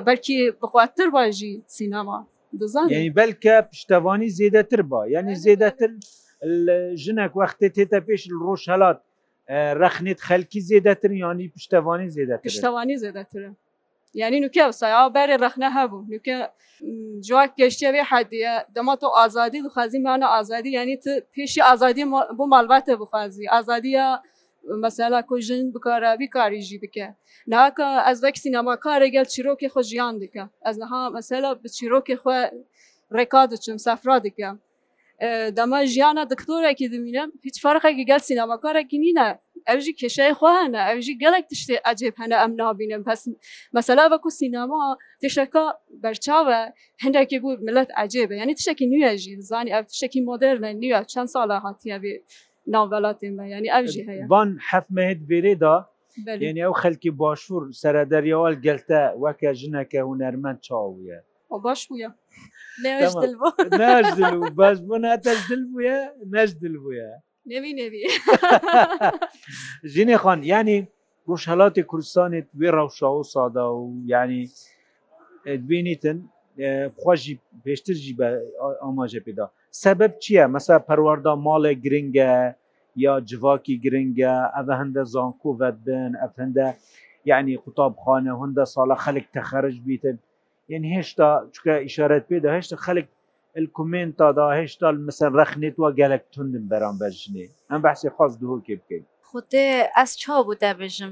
بەلکی 0.07 0.37
بخواتر 0.61 1.07
باژی 1.15 1.53
سینەما 1.75 2.17
دزان 2.59 2.87
بەلکە 3.19 3.55
پشتەوانی 3.71 4.29
زیێدەتر 4.37 4.81
با 4.91 5.01
یعنی 5.15 5.33
زیێدەتر 5.43 5.91
ژنێک 7.03 7.33
وەختێ 7.39 7.67
تێتە 7.75 7.99
پێش 8.07 8.21
ڕۆژ 8.43 8.61
هەلات 8.73 8.99
رەخنێت 9.81 10.19
خەلکی 10.27 10.59
زیێدەتر 10.67 11.11
ینی 11.23 11.47
پشتەوانی 11.55 12.09
زیێدە 12.15 12.35
پشتەوانی 12.47 12.95
زیێدەترە 13.03 13.49
یعنی 14.13 14.41
نوکە 14.45 14.71
سایاوە 14.73 15.09
بەێ 15.15 15.35
ڕخنە 15.43 15.69
هەبوو 15.77 16.05
نوکە 16.11 16.37
جووا 17.27 17.43
گەشتیاوێ 17.59 18.03
حدیە 18.11 18.53
دەماتەوە 18.75 19.11
ئازادی 19.19 19.59
دخوازیمانە 19.65 20.27
ئازادی 20.33 20.71
ینی 20.79 20.95
پێشی 21.33 21.61
ئازادی 21.69 22.03
بۆ 22.37 22.45
مالباتە 22.53 22.93
بخوازی 23.01 23.45
ئازادیە 23.53 24.05
مەسەلا 24.83 25.19
کوژن 25.29 25.65
بکارەوی 25.75 26.27
کاریژی 26.35 26.77
بکە 26.83 27.07
ناکە 27.51 27.87
ئەس 28.07 28.17
بە 28.23 28.29
سینەما 28.43 28.73
کارێگەل 28.85 29.27
چیرۆکی 29.33 29.69
خۆ 29.73 29.81
ژیان 29.89 30.15
دکە 30.23 30.43
ئەس 30.65 30.75
نها 30.81 31.01
مەسەلا 31.17 31.49
بە 31.63 31.69
چیرۆکی 31.77 32.15
خۆ 32.21 32.33
ڕێکا 33.17 33.41
دچم 33.51 33.77
سەفرا 33.85 34.17
دکە 34.25 34.49
دەمە 35.57 35.79
ژیانە 35.93 36.23
دکتۆرێکی 36.31 36.87
دمینم 36.93 37.29
هیچ 37.45 37.55
فەرخێکی 37.63 38.05
گەل 38.11 38.21
سینەماکارێکی 38.29 38.97
نینە 39.03 39.27
ئەوژی 39.69 39.93
کێشەیە 40.01 40.33
خوانە 40.39 40.81
ئەوژی 40.89 41.15
گەلێک 41.23 41.45
تشتێ 41.51 41.77
ئەجێب 41.87 42.15
هەنە 42.21 42.37
ئەم 42.41 42.51
نابینم 42.61 43.01
پس 43.07 43.21
مەسەلا 43.77 44.05
وەکو 44.11 44.29
سینەما 44.39 44.83
تشەکە 45.23 45.65
بەرچاوە 46.03 46.59
هەندێکی 47.03 47.37
بوو 47.43 47.61
ملەت 47.67 47.89
ئەجێبە 47.97 48.35
یعنی 48.39 48.53
تشتێکی 48.57 48.85
نوێژی 48.93 49.33
زانی 49.49 49.71
ئەو 49.75 49.83
تشتێکی 49.89 50.21
مۆدررنە 50.29 50.71
نیوە 50.81 50.99
چەند 51.11 51.29
ساڵە 51.33 51.57
هاتیە 51.65 51.97
بێ 52.03 52.13
ناوبەڵاتێن 52.73 53.33
بە 53.37 53.43
ینی 53.55 53.69
ئەوژی 53.75 54.03
هەیە 54.09 54.23
بان 54.31 54.49
حەفمەهێت 54.69 55.19
بێرێدا 55.29 55.75
یعنی 56.45 56.61
ئەو 56.65 56.73
خەلکی 56.81 57.11
باشوور 57.21 57.63
سرە 57.81 58.01
دەریاوال 58.11 58.55
گەلتە 58.65 59.01
وەکە 59.23 59.49
ژنەکە 59.59 60.01
و 60.09 60.13
نەرمەند 60.21 60.59
چاویە 60.67 61.19
باش 61.67 61.81
بووە. 61.89 62.09
نەژدل 62.85 63.33
بوو 63.39 63.55
نەژدل 63.83 65.61
بووە 65.71 65.97
نەژدل 66.35 66.75
بووە 66.83 67.07
ژینێ 69.93 70.15
خوان 70.21 70.39
ینی 70.55 70.77
ڕۆژهلاتی 71.29 71.83
کوردستانێت 71.89 72.47
وێ 72.59 72.69
ڕەوشا 72.77 73.09
و 73.17 73.23
سادا 73.33 73.65
و 73.81 73.83
ینی 74.13 74.43
بینیتن 75.69 76.17
خۆژی 77.01 77.33
پێشترژی 77.65 78.13
بە 78.19 78.27
ئاماژە 78.83 79.21
پێدا 79.25 79.45
سەبب 79.83 80.11
چییە 80.23 80.43
مەسا 80.53 80.75
پەروەەردا 80.87 81.33
ماڵێک 81.47 81.77
گرنگە 81.85 82.31
یا 83.05 83.13
جواکی 83.29 83.75
گرنگە 83.85 84.33
ئەە 84.55 84.73
هەندە 84.81 85.01
زانکوڤەت 85.13 85.75
بن 85.87 86.11
ئەف 86.21 86.33
هەندە 86.41 86.67
یعنی 87.31 87.53
قوتابخانە 87.63 88.33
هەندە 88.41 88.63
ساڵە 88.73 88.95
خەلک 89.05 89.25
تەخەرج 89.35 89.75
بیتن 89.87 90.15
یعنی 90.71 90.87
هێشتا 90.97 91.27
چکە 91.55 91.73
ئیشارەت 91.85 92.23
پێدا 92.31 92.49
هێشتا 92.57 92.77
خەلک 92.85 93.07
کومێنتا 93.75 94.27
دا 94.37 94.45
هێشتا 94.59 94.87
مثل 95.07 95.29
رەخنێت 95.41 95.75
وە 95.81 95.89
گەلک 95.99 96.23
توندم 96.33 96.65
بەرامبەر 96.71 97.11
ژنێ 97.21 97.45
ئەم 97.71 97.81
بەسی 97.85 98.09
خواست 98.15 98.35
دهۆکێ 98.41 98.75
بکەین 98.81 99.03
خودێ 99.29 99.67
ئەس 99.97 100.11
چا 100.21 100.35
بوو 100.43 100.55
دەبژم 100.63 101.11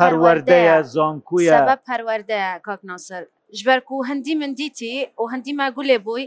پەروەردەیە 0.00 0.76
زانکوە 0.94 1.48
پەروەردە 1.88 2.40
کاکناسەر 2.66 3.22
ژبەر 3.58 3.78
و 3.90 4.04
هەندی 4.10 4.34
من 4.40 4.52
دیتی 4.60 4.94
و 5.22 5.24
هەندی 5.32 5.52
ما 5.60 5.66
گولێ 5.76 5.98
بووی 6.06 6.26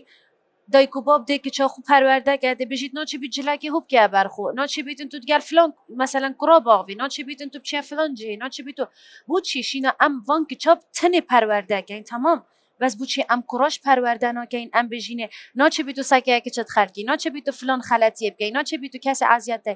دایک 0.71 0.95
و 0.95 1.01
باب 1.01 1.25
دێکی 1.29 1.49
چاخ 1.49 1.77
و 1.77 1.81
پەروەردەگە 1.81 2.55
دەبژیت 2.61 2.91
ناچی 2.93 3.17
بیت 3.17 3.31
جلاکی 3.31 3.67
هوب 3.67 3.88
کیا 3.88 4.07
بەرخۆ 4.13 4.53
ناچی 4.55 4.81
بیتن 4.83 5.07
تو 5.11 5.17
گەل 5.31 5.41
فلان 5.49 5.73
مثلەن 6.03 6.33
کوڕا 6.41 6.57
باوی 6.69 6.95
ناچی 6.95 7.23
بیتن 7.23 7.49
تو 7.53 7.59
بچە 7.63 7.81
فلانجێ 7.89 8.38
ناچی 8.41 8.63
بیت 8.63 8.77
تو 8.77 8.85
بۆ 9.29 9.35
چیشینە 9.49 9.91
ئەم 10.01 10.13
ڤانکی 10.27 10.55
چاپ 10.63 10.79
تنێ 10.97 11.21
پەروەردەگەین 11.31 12.03
تەمام. 12.11 12.39
بەس 12.81 12.93
بچی 13.01 13.21
ئەم 13.29 13.41
کوڕۆش 13.49 13.75
پەروەردەنەکەین 13.85 14.67
ئەم 14.75 14.85
بژینێ 14.93 15.27
ناچە 15.59 15.81
بیت 15.88 15.97
و 15.99 16.03
ساکەیەکی 16.11 16.51
چت 16.55 16.69
خەرکی 16.75 17.01
ناچە 17.09 17.27
بیت 17.33 17.47
و 17.47 17.51
فلان 17.59 17.81
خەلەتیە 17.89 18.29
بگەین 18.35 18.53
ناچە 18.59 18.75
بیت 18.81 18.93
و 18.95 18.97
کەس 19.05 19.19
ئازیاتە 19.31 19.73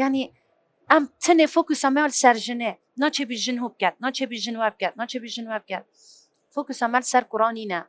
ینی 0.00 0.24
ئەم 0.92 1.02
تنێ 1.24 1.46
فۆکوسە 1.54 1.88
مەل 1.96 2.10
سەرژنێ 2.22 2.72
ناچێ 3.02 3.24
بیژن 3.30 3.58
هو 3.62 3.68
بکات 3.74 3.94
ناچێ 4.04 4.24
بیژن 4.32 4.56
وە 4.62 4.68
بکات 4.74 4.94
ناچێ 5.00 5.18
بیژن 5.24 5.46
وە 5.52 5.58
بکات 5.64 5.84
فۆکوسە 6.54 6.86
مەل 6.94 7.04
سەر 7.12 7.24
کوڕانینە 7.32 7.80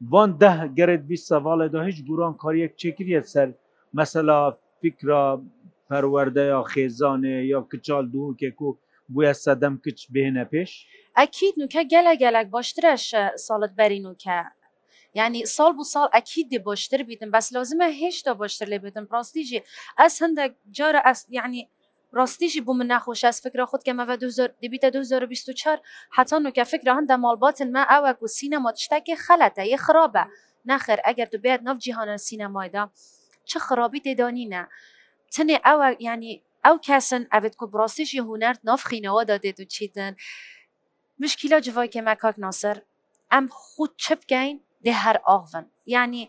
van 0.00 0.40
deh 0.40 0.76
gerek 0.76 1.00
vî 1.10 1.14
sevalê 1.16 1.72
da 1.72 1.84
hiç 1.86 2.06
guran 2.06 2.36
kariyek 2.36 2.78
çekiriye 2.78 3.22
ser 3.22 3.50
mesela 3.92 4.58
fikra 4.82 5.38
perwerdeya 5.88 6.60
xêzanê 6.60 7.44
ya 7.46 7.68
kiçal 7.68 8.12
duhokek 8.12 8.56
ku 8.56 8.78
bûye 9.10 9.34
sedem 9.34 9.78
kiç 9.84 10.08
bêhne 10.10 10.44
pêş 10.48 10.84
Ekîd 11.22 11.54
nuke 11.56 11.82
gelek 11.82 12.18
gelek 12.18 12.52
baştir 12.52 12.84
eş 12.84 13.12
salet 13.36 13.78
berî 13.78 14.02
nuke 14.02 14.42
yani 15.14 15.46
sal 15.46 15.76
bu 15.78 15.84
sal 15.84 16.06
ekîdê 16.08 16.64
baştir 16.64 17.08
bîdin 17.08 17.32
bes 17.32 17.54
lazim 17.54 17.80
e 17.80 17.84
hêş 17.90 18.26
da 18.26 18.38
baştir 18.38 18.68
lê 18.68 18.78
bêdin 18.86 19.06
rastî 19.12 19.42
jî 19.44 19.62
ez 20.06 20.20
hindek 20.20 20.52
cara 20.72 21.14
yani 21.28 21.68
ڕاستیشی 22.16 22.60
بوو 22.60 22.74
من 22.74 22.86
ناخۆش 22.86 23.24
از 23.24 23.40
فکر 23.40 23.64
خود 23.64 23.80
کەمەوە 23.82 24.14
دیبیتە 24.62 24.84
2024 24.84 25.80
حتان 26.10 26.46
و 26.46 26.50
کە 26.50 26.60
فکر 26.62 26.94
هەندە 27.00 27.12
ماڵباتن 27.18 27.70
ما 27.72 27.84
ئەوە 27.90 28.22
و 28.22 28.26
سینەما 28.26 28.72
شتێکی 28.76 29.16
خەلەتە 29.26 29.62
یە 29.72 29.76
خراپە 29.76 30.26
ناخر 30.64 30.98
ئەگەر 31.06 31.28
تو 31.32 31.38
بێت 31.38 31.60
نەفجییهانە 31.66 32.16
سینەمایدا 32.28 32.84
چه 33.44 33.58
خراپی 33.58 34.00
تێدانینە 34.06 34.62
تنێ 35.34 35.58
ئەوە 35.66 35.88
ینی 36.00 36.42
ئەو 36.66 36.76
کەسن 36.86 37.22
ئەوێت 37.32 37.54
کو 37.58 37.66
بڕاستیشی 37.72 38.22
هوەرد 38.26 38.58
نافخینەوە 38.68 39.22
دادێت 39.30 39.58
و 39.60 39.64
چیتن 39.74 40.12
مشکیلە 41.22 41.58
جوواکێ 41.66 42.00
مەکاک 42.08 42.36
ناسەر 42.44 42.76
ئەم 43.32 43.44
خود 43.50 43.92
چ 43.96 44.04
بکەین 44.20 44.56
دێ 44.84 44.92
هەر 45.04 45.16
ئاڤن 45.28 45.66
ینی 45.94 46.24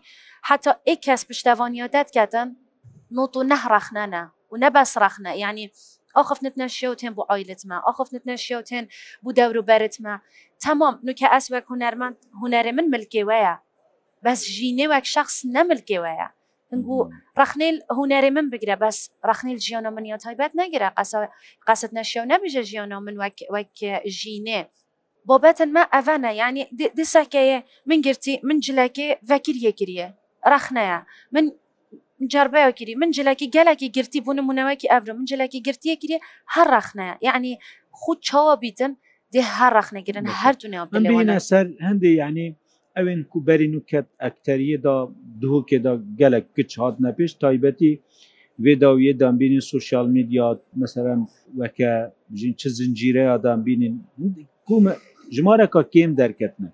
حتا 0.48 0.72
ئێ 0.88 0.94
کەس 1.06 1.22
پشتەوانیادەت 1.28 2.08
کەتن 2.16 2.48
نۆ 3.16 3.22
و 3.36 3.42
نەهڕەخنەنە 3.50 4.22
ونبس 4.50 4.98
رخنا 4.98 5.34
يعني 5.34 5.72
آخف 6.16 6.42
نتنشيوتين 6.44 7.10
بو 7.14 7.24
عائلتما 7.30 7.82
آخف 7.86 8.14
نتنشيوتين 8.14 8.88
بو 9.22 9.30
دورو 9.30 9.62
برتما 9.62 10.20
تمام 10.60 11.00
نو 11.04 11.14
كأسوك 11.14 11.64
هنرمند 11.70 12.16
هنر 12.42 12.72
من 12.72 12.84
ملكي 12.90 13.24
ويا 13.24 13.58
بس 14.22 14.44
جيني 14.44 14.88
وك 14.88 15.04
شخص 15.04 15.46
نملكي 15.46 15.98
ويا 15.98 16.30
نگو 16.74 17.08
رخنیل 17.38 17.82
هوەرێ 17.92 18.30
من 18.32 18.50
بگرە 18.50 18.76
بەس 18.82 19.10
رخنیل 19.26 19.58
ژیانە 19.66 19.86
منیا 19.94 20.16
تایبەت 20.18 20.52
نەگرە 20.60 20.90
قەسەت 21.68 21.90
نەشێ 21.98 22.16
و 22.20 22.24
نەبیژە 22.32 22.62
ژیانە 22.70 22.98
من 23.06 23.14
وەک 23.52 23.78
ژینێ 24.18 24.60
بۆبەتن 25.28 25.70
مە 25.76 25.82
ئەڤەنە 25.94 26.30
ینی 26.40 26.64
دیسەکەیە 26.98 27.58
من 27.86 28.00
گرتی 28.00 28.40
من 28.42 28.58
جلەکێ 28.66 29.08
ڤەکر 29.30 29.56
یەکریە 29.66 30.08
رەخنەیە 30.52 30.98
من 31.32 31.44
جاربەوە 32.32 32.70
گیری 32.78 32.94
من 33.02 33.10
جلاکی 33.16 33.48
گەلاکی 33.56 33.88
گرتی 33.96 34.20
بوون 34.24 34.36
نمونونەوەکی 34.40 34.90
ئەبر 34.92 35.08
من 35.18 35.24
جلاکی 35.30 35.60
گرتیە 35.68 35.94
گیری 36.02 36.18
هەر 36.54 36.66
ڕخنە 36.74 37.04
یعنی 37.28 37.52
خود 38.00 38.18
چاوە 38.28 38.54
بیتن 38.64 38.92
دێ 39.32 39.42
هەر 39.56 39.72
ڕخنەگرن 39.78 40.26
هەردونەوە 40.40 41.40
سەر 41.50 41.66
هەندێ 41.86 42.10
یعنی 42.22 42.46
ئەوێن 42.96 43.20
کوبەرین 43.32 43.74
و 43.76 43.80
کەت 43.90 44.06
ئەکتەریەدا 44.22 44.96
دووکێدا 45.40 45.92
گەلک 46.20 46.44
کچ 46.56 46.70
هاات 46.80 46.96
نەپێش 47.06 47.32
تایبەتی 47.42 47.92
وێداویە 48.64 49.12
دامبینین 49.22 49.62
سوسیال 49.72 50.06
میدیات 50.16 50.58
مەسەرم 50.80 51.20
وەکە 51.60 51.90
ژین 52.38 52.54
چ 52.60 52.62
زنجیرەیە 52.78 53.36
دامبینین 53.46 53.94
ژمارەکە 55.36 55.80
کێم 55.92 56.12
دەرکردنە 56.20 56.68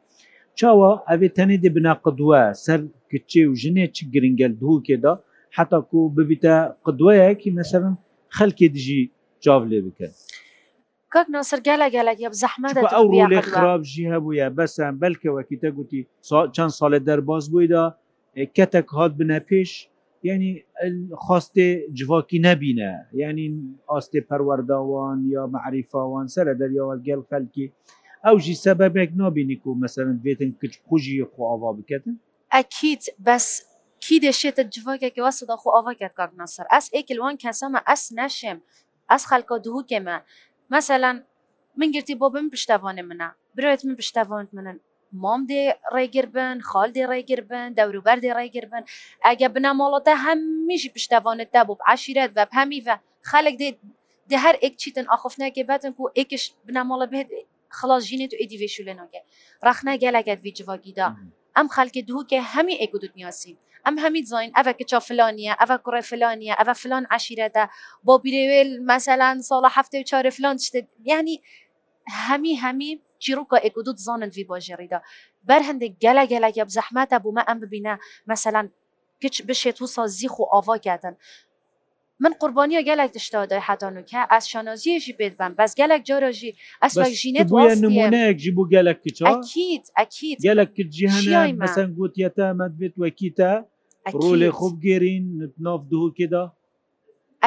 چاوە 0.59 0.91
ئەوێ 1.09 1.29
تەنێ 1.37 1.57
دێ 1.63 1.71
بناقدووە 1.77 2.43
سەر 2.65 2.81
کچێ 3.11 3.43
و 3.51 3.55
ژنێ 3.63 3.87
چ 3.97 3.99
گرنگەل 4.15 4.53
دووکێدا 4.63 5.15
حتاکو 5.59 5.99
ببیتە 6.17 6.55
قدوەیەکی 6.87 7.51
مەسەرن 7.59 7.95
خەلکی 8.37 8.69
دژی 8.75 9.03
جااو 9.45 9.65
لێ 9.71 9.81
بکەن. 9.87 10.13
ناصر 11.37 11.59
گەلە 11.69 11.87
گەلەک 11.97 12.19
زەحمە 12.43 12.69
ئەو 12.97 13.07
لێ 13.31 13.41
خراپژی 13.53 14.11
هەبووە 14.15 14.47
بەسم 14.59 14.93
بەلکەوەکی 15.03 15.57
تەگوتی 15.63 16.01
چەند 16.55 16.73
ساڵە 16.79 16.99
دەرباز 17.09 17.45
بوویدا 17.53 17.85
کەتەک 18.57 18.87
هاات 18.97 19.13
بنە 19.21 19.39
پێش 19.49 19.71
ینی 20.31 20.53
خواستێ 21.25 21.69
جواکی 21.99 22.39
نەبینە 22.49 22.93
ینی 23.23 23.47
ئاستێ 23.91 24.21
پەروەرداوان 24.29 25.19
یا 25.35 25.43
معریفاوان 25.55 26.27
سرە 26.35 26.53
دەریاوە 26.61 26.97
گەل 27.07 27.21
خەلکی 27.31 27.67
ئەو 28.25 28.37
ژی 28.45 28.55
سەبەبێک 28.67 29.11
نبینی 29.21 29.57
و 29.67 29.73
مەسەرن 29.83 30.17
بێتن 30.25 30.51
کچ 30.61 30.73
قوژی 30.89 31.25
خواوا 31.35 31.71
بکەن 31.79 32.15
ئەکییت 32.55 33.05
بەس 33.27 33.47
کی 34.07 34.17
دێشێتە 34.25 34.63
جوواکێکی 34.75 35.21
وە 35.27 35.33
سەداخ 35.39 35.63
ئەوەکەت 35.75 36.13
کار 36.19 36.31
نەسەر 36.43 36.67
ئەس 36.75 36.87
ئێکلوان 36.95 37.35
کەسەمە 37.43 37.81
ئەس 37.89 38.03
نەشێم 38.19 38.59
ئەس 39.11 39.23
خەلکە 39.31 39.55
دووکێمە 39.67 40.17
مەسەلاەن 40.75 41.17
من 41.81 41.89
گرتی 41.95 42.15
بۆ 42.21 42.27
بم 42.35 42.47
پشتەوانێ 42.55 43.05
منە 43.11 43.29
برێت 43.57 43.81
من 43.87 43.95
پشتەوانت 44.01 44.51
منن 44.57 44.79
مام 45.23 45.41
دێ 45.51 45.63
ڕێگر 45.95 46.27
بن 46.35 46.57
خاڵ 46.69 46.89
دێ 46.97 47.05
ڕێگر 47.13 47.41
بن 47.51 47.69
دەوروبەر 47.79 48.19
دێ 48.25 48.31
ڕێگر 48.39 48.65
بن 48.73 48.83
ئەگە 49.27 49.49
بناماڵەتە 49.55 50.15
هەمیشی 50.25 50.91
پشتەوانت 50.97 51.49
دا 51.57 51.63
بۆ 51.69 51.75
عشیرەت 51.93 52.31
بە 52.37 52.45
هەمیە 52.59 52.97
خەلک 53.31 53.55
دێت 53.63 53.77
de 54.31 54.37
her 54.47 54.57
ek 54.67 54.75
çîtin 54.83 55.07
axofnekê 55.15 55.63
betin 55.71 55.93
ku 55.99 56.03
ek 56.21 56.31
iş 56.37 56.45
bina 56.69 56.83
mala 56.91 57.07
bê 57.13 57.21
xilas 57.79 58.03
jînê 58.11 58.27
tu 58.31 58.37
êdî 58.45 58.57
vêşûlenake 58.63 59.21
Rexne 59.69 59.93
geleket 60.05 60.39
vî 60.45 60.53
civagî 60.59 60.93
da 60.97 61.07
em 61.61 61.67
xelkê 61.77 62.01
duhokê 62.09 62.39
hemî 62.55 62.75
ek 62.85 62.91
û 62.97 62.99
dutniyasîn 63.05 63.57
ئەم 63.87 63.97
هەمید 64.05 64.27
زۆین 64.33 64.51
ئەە 64.57 64.73
کچە 64.81 64.99
فلانیە 65.09 65.53
ئەە 65.61 65.77
کوڕێ 65.85 66.03
فلانیە 66.11 66.55
ئەە 66.61 66.75
فلان 66.83 67.05
عشیرەتە 67.17 67.65
بۆ 68.07 68.15
بیرێوێل 68.23 68.71
مەسەلاەن 68.93 69.37
ساڵە 69.49 69.71
هەفتێ 69.77 69.97
و 70.01 70.05
چارە 70.11 70.31
فلان 70.37 70.57
شت 70.67 70.75
ینی 71.11 71.37
هەمی 72.27 72.55
هەمی 72.65 72.91
چیرروکە 73.25 73.59
ئێکودوت 73.65 73.99
زانن 74.07 74.31
وی 74.37 74.45
بۆ 74.51 74.57
ژێریدا 74.67 75.01
بەر 75.49 75.61
هەندێک 75.69 75.93
گەلە 76.05 76.25
گەلەکە 76.33 76.63
بزەحمەتە 76.69 77.17
بوومە 77.23 77.43
ئەم 77.49 77.59
ببینە 77.65 77.95
مەسەلاەن 78.31 78.67
پچ 79.21 79.35
بشێت 79.49 79.77
و 79.83 79.87
سا 79.95 80.03
زیخ 80.19 80.35
و 80.41 80.45
ئاواکەن 80.53 81.17
من 82.23 82.33
قربانیە 82.43 82.83
گەلێک 82.89 83.11
دشتادای 83.17 83.63
حتانوکە 83.69 84.21
ئەس 84.33 84.45
شانازیەژی 84.53 85.15
بێتبم 85.21 85.53
بەس 85.59 85.73
گەلێک 85.81 86.03
جارۆژی 86.11 86.53
ئەس 86.83 86.93
ژینێت 87.23 87.49
نمونەیەکجی 87.85 88.51
بوو 88.57 88.71
گەلێک 88.75 88.99
کچیت 89.05 89.85
ئەکیت 89.99 90.39
گەلێک 90.47 90.71
کردجی 90.77 91.07
هەنە 91.15 91.53
مەسەنگوتیەتە 91.63 92.47
مەدبێت 92.61 92.95
وەکیتە 93.03 93.53
ڕۆلێ 94.23 94.51
خۆ 94.59 94.67
بگێرین 94.75 95.25
ناف 95.67 95.81
دووکێدا 95.91 96.45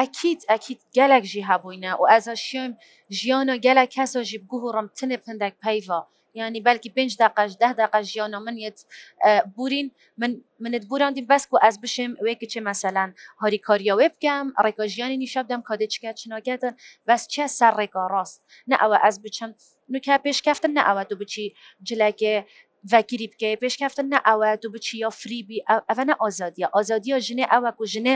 ئەکییت 0.00 0.40
ئەکییت 0.50 0.80
gelek 0.98 1.24
jî 1.32 1.40
hebûne 1.50 1.90
û 2.00 2.02
ez 2.16 2.26
şim 2.46 2.70
jiyana 3.18 3.56
gelek 3.66 3.90
kesa 3.96 4.20
jî 4.30 4.38
guhurim 4.50 4.86
tinê 4.98 5.18
pindek 5.24 5.54
peyva 5.64 6.00
yani 6.40 6.58
belkî 6.68 6.90
pênc 6.96 7.12
deqej 7.22 7.50
deh 7.62 7.72
deqej 7.80 8.04
jiyana 8.12 8.38
min 8.46 8.56
yet 8.64 8.78
bûrîn 9.56 9.88
min 10.22 10.32
minit 10.64 10.84
bûrandî 10.90 11.22
bes 11.32 11.44
ku 11.50 11.56
ez 11.68 11.76
bişim 11.82 12.12
wê 12.26 12.32
kiçi 12.40 12.60
meselen 12.70 13.10
harîkariya 13.42 13.94
wê 14.00 14.06
bikem 14.14 14.46
rêka 14.66 14.84
jiyanî 14.94 15.16
nîşab 15.24 15.44
dem 15.50 15.60
kadê 15.68 15.86
çike 15.92 16.10
çinagetin 16.20 16.74
bes 17.08 17.22
çe 17.32 17.46
ser 17.58 17.72
rêka 17.82 18.02
rast 18.14 18.36
ne 18.70 18.74
ew 18.84 18.92
ez 19.08 19.16
biçim 19.24 19.50
nuke 19.92 20.14
pêşkeftin 20.24 20.72
ne 20.78 20.82
ew 20.92 20.98
tu 21.08 21.14
biçî 21.20 21.44
cilekê 21.88 22.34
vekirî 22.92 23.26
bike 23.32 23.52
pêşkeftin 23.62 24.10
ne 24.10 24.18
ew 24.32 24.42
tu 24.62 24.68
biçî 24.74 24.96
ya 25.04 25.10
frîbî 25.10 25.58
ev 25.94 25.98
ne 26.08 26.14
azadiya 26.26 26.68
azadiya 26.80 27.18
jinê 27.18 27.44
ew 27.58 27.66
ku 27.78 27.84
jinê 27.94 28.14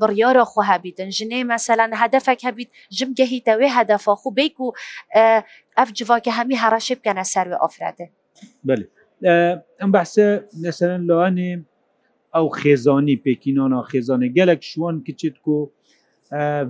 biryara 0.00 0.44
xwe 0.52 0.62
hebîtin 0.72 1.08
jinê 1.18 1.40
meselan 1.44 1.90
hedefek 2.02 2.40
hebît 2.44 2.68
jim 2.90 3.14
gehî 3.14 3.40
te 3.44 3.50
wê 3.60 3.68
hedefa 3.78 4.12
xu 4.22 4.28
bê 4.38 4.54
ku 4.56 4.72
ev 5.80 5.88
civake 5.94 6.30
hemî 6.30 6.56
heraşê 6.56 6.94
bikene 6.98 7.24
ser 7.24 7.46
wê 7.46 7.58
afredê 7.66 8.06
em 9.82 9.92
behse 9.92 10.46
meselan 10.62 11.00
loanê 11.08 11.50
ew 12.38 12.48
xêzanî 12.62 13.16
pêkînana 13.26 13.80
xêzanê 13.92 14.26
gelek 14.26 14.62
şwan 14.62 15.04
kiçit 15.04 15.36
ku 15.44 15.72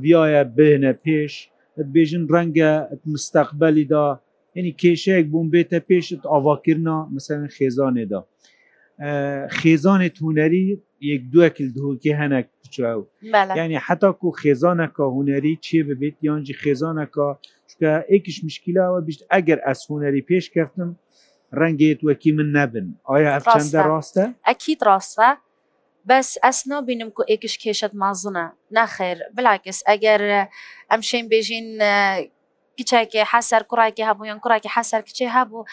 viyaya 0.03 0.42
bêhne 0.59 0.92
pêş 1.05 1.33
bêjin 1.79 2.22
renge 2.35 2.72
mustaqbelî 3.05 3.88
da 3.90 4.26
ینی 4.59 4.75
کێشەیەک 4.83 5.27
بووم 5.33 5.49
بێتە 5.55 5.79
پێشت 5.88 6.23
ئاواکردنا 6.33 6.97
مثلەن 7.16 7.42
خێزانێدا 7.57 8.21
خێزانێ 9.59 10.09
هوەری 10.25 10.66
یەک 11.11 11.23
دوەکل 11.33 11.69
دهۆکی 11.77 12.12
هەنێک 12.21 12.47
و 12.95 13.07
ینی 13.61 13.79
حتاکو 13.87 14.29
خێزانەکە 14.40 15.05
هوەری 15.14 15.55
چێ 15.66 15.81
ببێت 15.88 16.16
یانجی 16.27 16.55
خێزانەکە 16.62 17.29
کە 17.81 17.90
ئێکیش 18.12 18.38
مشکیلاوە 18.47 18.99
بیست 19.07 19.21
ئەگەر 19.33 19.59
ئەس 19.66 19.81
هوەری 19.90 20.23
پێشکەفتم 20.31 20.90
ڕەنگێت 21.61 22.01
وەکی 22.09 22.31
من 22.37 22.49
نەبن 22.57 22.87
ئایا 23.11 23.31
ئەفچەندە 23.35 23.81
ڕاستە؟ 23.90 24.25
ئەکییت 24.49 24.81
ڕاستە؟ 24.88 25.29
بەس 26.11 26.29
ئەس 26.45 26.59
نبینم 26.73 27.11
کو 27.16 27.23
ئێکش 27.31 27.55
کێشت 27.62 27.92
مازنە 28.03 28.47
نەخێر 28.77 29.16
بلاکس 29.37 29.79
ئەگەر 29.88 30.21
ئەم 30.90 31.01
شین 31.09 31.25
بێژین 31.33 31.66
کچێکی 32.79 33.23
حەسەر 33.33 33.62
کوڕێکی 33.71 34.09
هەبوو 34.09 34.29
یان 34.31 34.41
کوڕێکی 34.45 34.71
حەسەر 34.77 35.03
کچێ 35.09 35.29
هەبوو 35.37 35.69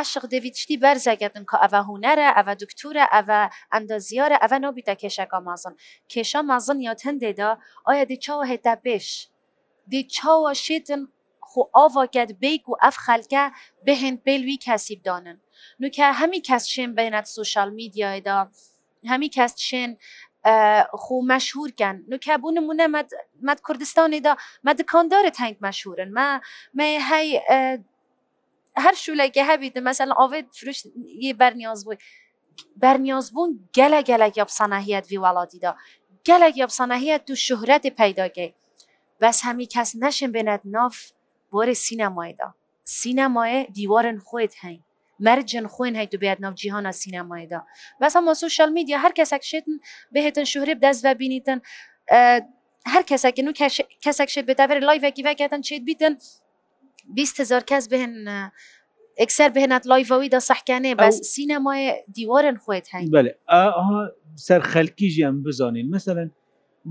عشق 0.00 0.22
دەویشتی 0.32 0.76
بەرزەگەتن 0.84 1.44
کە 1.50 1.56
ئەە 1.62 1.80
هوەرە 1.88 2.28
ئەە 2.36 2.52
دکتورە 2.62 3.04
ئەە 3.14 3.40
ئەندازیارە 3.72 4.36
ئەە 4.42 4.56
نۆبیتە 4.64 4.94
کێشەکە 5.00 5.38
مازن 5.48 5.74
کێشە 6.12 6.40
مازن 6.50 6.78
یاد 6.88 7.00
هەندێدا 7.06 7.50
ئایا 7.86 8.04
دی 8.10 8.18
چاوە 8.24 8.44
هێتا 8.50 8.74
پێش 8.84 9.08
دی 9.90 10.02
چاوە 10.14 10.52
شێتن 10.64 11.02
خو 11.50 11.60
ئاواکەت 11.76 12.30
بیک 12.42 12.62
و 12.68 12.74
ئەف 12.82 12.96
خەلکە 13.06 13.44
بهێن 13.86 14.16
پێلوی 14.24 14.58
کەسیب 14.64 15.00
دانن 15.06 15.38
نوکە 15.82 16.06
هەمی 16.20 16.40
کەس 16.48 16.64
شێن 16.72 16.90
بێنەت 16.98 17.26
سوشال 17.36 17.68
میدیایدا 17.78 18.38
هەمی 19.10 19.30
کەس 19.36 19.52
شێن 19.68 19.90
خو 21.02 21.14
مەشهورکەن 21.32 21.96
نوکەبوون 22.10 22.52
نمونە 22.58 22.86
مەد 23.48 23.58
کوردستانیدا 23.66 24.32
مەدکاندارت 24.66 25.36
هەنگ 25.44 25.56
مەشهورن 25.66 26.10
مە 26.18 26.26
مە 26.78 26.86
هەی 27.10 27.28
هەر 28.84 28.94
شولێکی 29.04 29.42
هەبیدە 29.50 29.80
مەسەل 29.88 30.10
ئاێ 30.18 30.40
فروش 30.58 30.78
بەرنیاز 31.40 31.80
بووی 31.84 31.98
بەرنیاز 32.82 33.26
بوون 33.34 33.50
گەلە 33.78 34.00
گەلێک 34.10 34.34
یاپسانەهیت 34.42 35.04
وی 35.10 35.20
وڵاتیدا 35.24 35.72
گەلێک 36.28 36.54
یاپسانەهیت 36.62 37.20
تو 37.26 37.34
شهرەتی 37.46 37.90
پەیداگەی 38.00 38.50
بەس 39.22 39.38
هەمی 39.46 39.66
کەس 39.74 39.90
نەشن 40.04 40.30
بێنێت 40.36 40.62
ناف 40.74 40.96
بۆێ 41.52 41.74
سینەمایدا 41.86 42.48
سینەمایە 42.98 43.60
دیوارن 43.78 44.18
خۆیت 44.28 44.52
هەین 44.62 44.80
مەرجن 45.26 45.66
خوێن 45.74 45.94
هەیت 46.00 46.12
و 46.14 46.18
بێت 46.24 46.38
ناو 46.44 46.52
جیهانا 46.60 46.92
سینەمایدا 47.02 47.60
بەس 48.00 48.12
ئەمە 48.16 48.32
سوشال 48.44 48.70
میدیا 48.78 48.96
هەر 49.04 49.12
کەسێک 49.18 49.42
شێتن 49.50 49.74
بهێتن 50.14 50.46
شوهرێ 50.52 50.74
دەست 50.84 51.00
بە 51.06 51.12
بینیتن 51.20 51.58
هەر 52.92 53.04
کەسێکن 53.10 53.46
و 53.48 53.52
کەسێک 54.04 54.28
شێت 54.34 54.44
بێتەبێت 54.50 54.82
لایڤێکی 54.88 55.22
ڤکەتن 55.28 55.60
چێت 55.68 55.82
بیتن 55.88 56.14
20هزار 57.18 57.62
کەس 57.70 57.84
بهێن 57.92 58.12
ئەکسەر 59.20 59.50
بهێنات 59.54 59.84
لایڤەویدا 59.90 60.40
سەحکانێ 60.48 60.92
بەس 61.02 61.16
سینەمای 61.32 61.82
دیوارن 62.16 62.56
خۆیت 62.64 62.86
هەین 62.94 63.06
سەر 64.46 64.60
خەلکی 64.72 65.08
ژیان 65.14 65.36
بزانین 65.46 65.86
مثلەن 65.96 66.30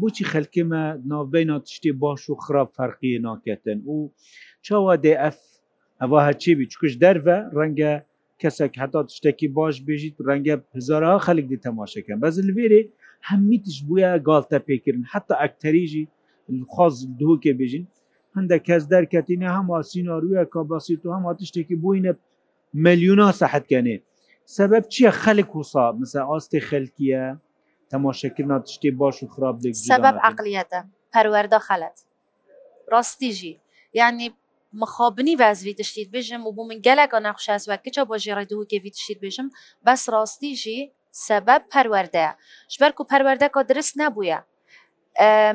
بۆچی 0.02 0.26
خەلکمە 0.32 0.84
ناوبینا 1.12 1.58
تشتی 1.60 1.92
باش 2.02 2.30
و 2.30 2.36
خراپ 2.46 2.70
فەرقی 2.78 3.12
ناکەتن 3.26 3.80
و 3.92 3.96
چاوا 4.66 4.96
دF 5.06 5.40
ئەوە 6.02 6.20
هەرچێبی 6.28 6.66
چکش 6.72 6.94
دەرە 7.04 7.38
ڕەنگە 7.58 7.94
کەسێک 8.42 8.74
هەتا 8.82 9.00
شتێکی 9.18 9.48
باش 9.58 9.76
بێژیت 9.88 10.16
ڕەنگە 10.28 10.56
هزارها 10.78 11.18
خەلک 11.26 11.46
دی 11.52 11.60
تەماشەکەن 11.68 12.18
بەز 12.24 12.36
لێرێ 12.48 12.82
هەممی 13.30 13.60
تش 13.64 13.78
بووە 13.88 14.10
گالتە 14.28 14.60
پێکردن 14.68 15.06
حتا 15.14 15.34
ئەکتەریژی 15.42 16.06
خاز 16.74 16.96
دووکێ 17.20 17.54
بێژین 17.60 17.86
هەندە 18.36 18.58
کەس 18.68 18.84
دەرکەتینە 18.94 19.50
هەما 19.58 19.78
سیننارویە 19.92 20.44
کاباسی 20.54 20.96
و 21.08 21.12
هەما 21.18 21.32
تشتێکی 21.40 21.76
بووینە 21.84 22.12
ملیونا 22.86 23.30
سەحتکەێ 23.40 23.98
سبب 24.58 24.84
چییە 24.94 25.12
خەلک 25.24 25.50
وسا 25.60 25.86
مثل 26.02 26.18
ئاستی 26.30 26.62
خەلکیە 26.70 27.24
تەماشەکردنا 27.92 28.58
تشتی 28.66 28.92
باش 29.02 29.16
و 29.24 29.28
خراپ 29.34 29.56
سبب 29.96 30.16
عقلیەتە 30.30 30.80
پەروەەردە 31.14 31.60
خەلت 31.68 31.98
ڕاستیژی 32.92 33.54
یعنی 34.02 34.26
مخابنی 34.74 35.36
وەزوی 35.38 35.74
تشتید 35.76 36.12
بژم 36.12 36.48
و 36.48 36.52
بوو 36.52 36.68
من 36.70 36.82
gelek 36.82 37.12
an 37.18 37.24
nexşezwekkiça 37.26 38.04
bo 38.10 38.16
jê 38.24 38.34
redûkevî 38.40 38.92
tişîd 38.92 39.20
bêjim 39.24 39.48
bes 39.86 40.04
rastî 40.10 40.56
jî 40.56 40.94
sebeb 41.12 41.62
perwerde 41.74 42.18
ye 42.18 42.32
ji 42.70 42.80
ber 42.82 42.94
ku 42.96 43.08
perwerdeka 43.08 43.68
dirist 43.70 43.96
nebûye 43.98 44.40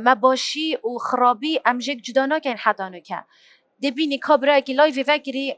me 0.06 0.14
başî 0.22 0.70
û 0.86 0.90
xirabî 1.08 1.52
em 1.70 1.80
jek 1.86 2.04
cuda 2.04 2.28
nakin 2.28 2.54
hedanke 2.64 3.18
debînî 3.82 4.20
kabrekî 4.20 4.72
layvê 4.76 5.08
vekirî 5.08 5.48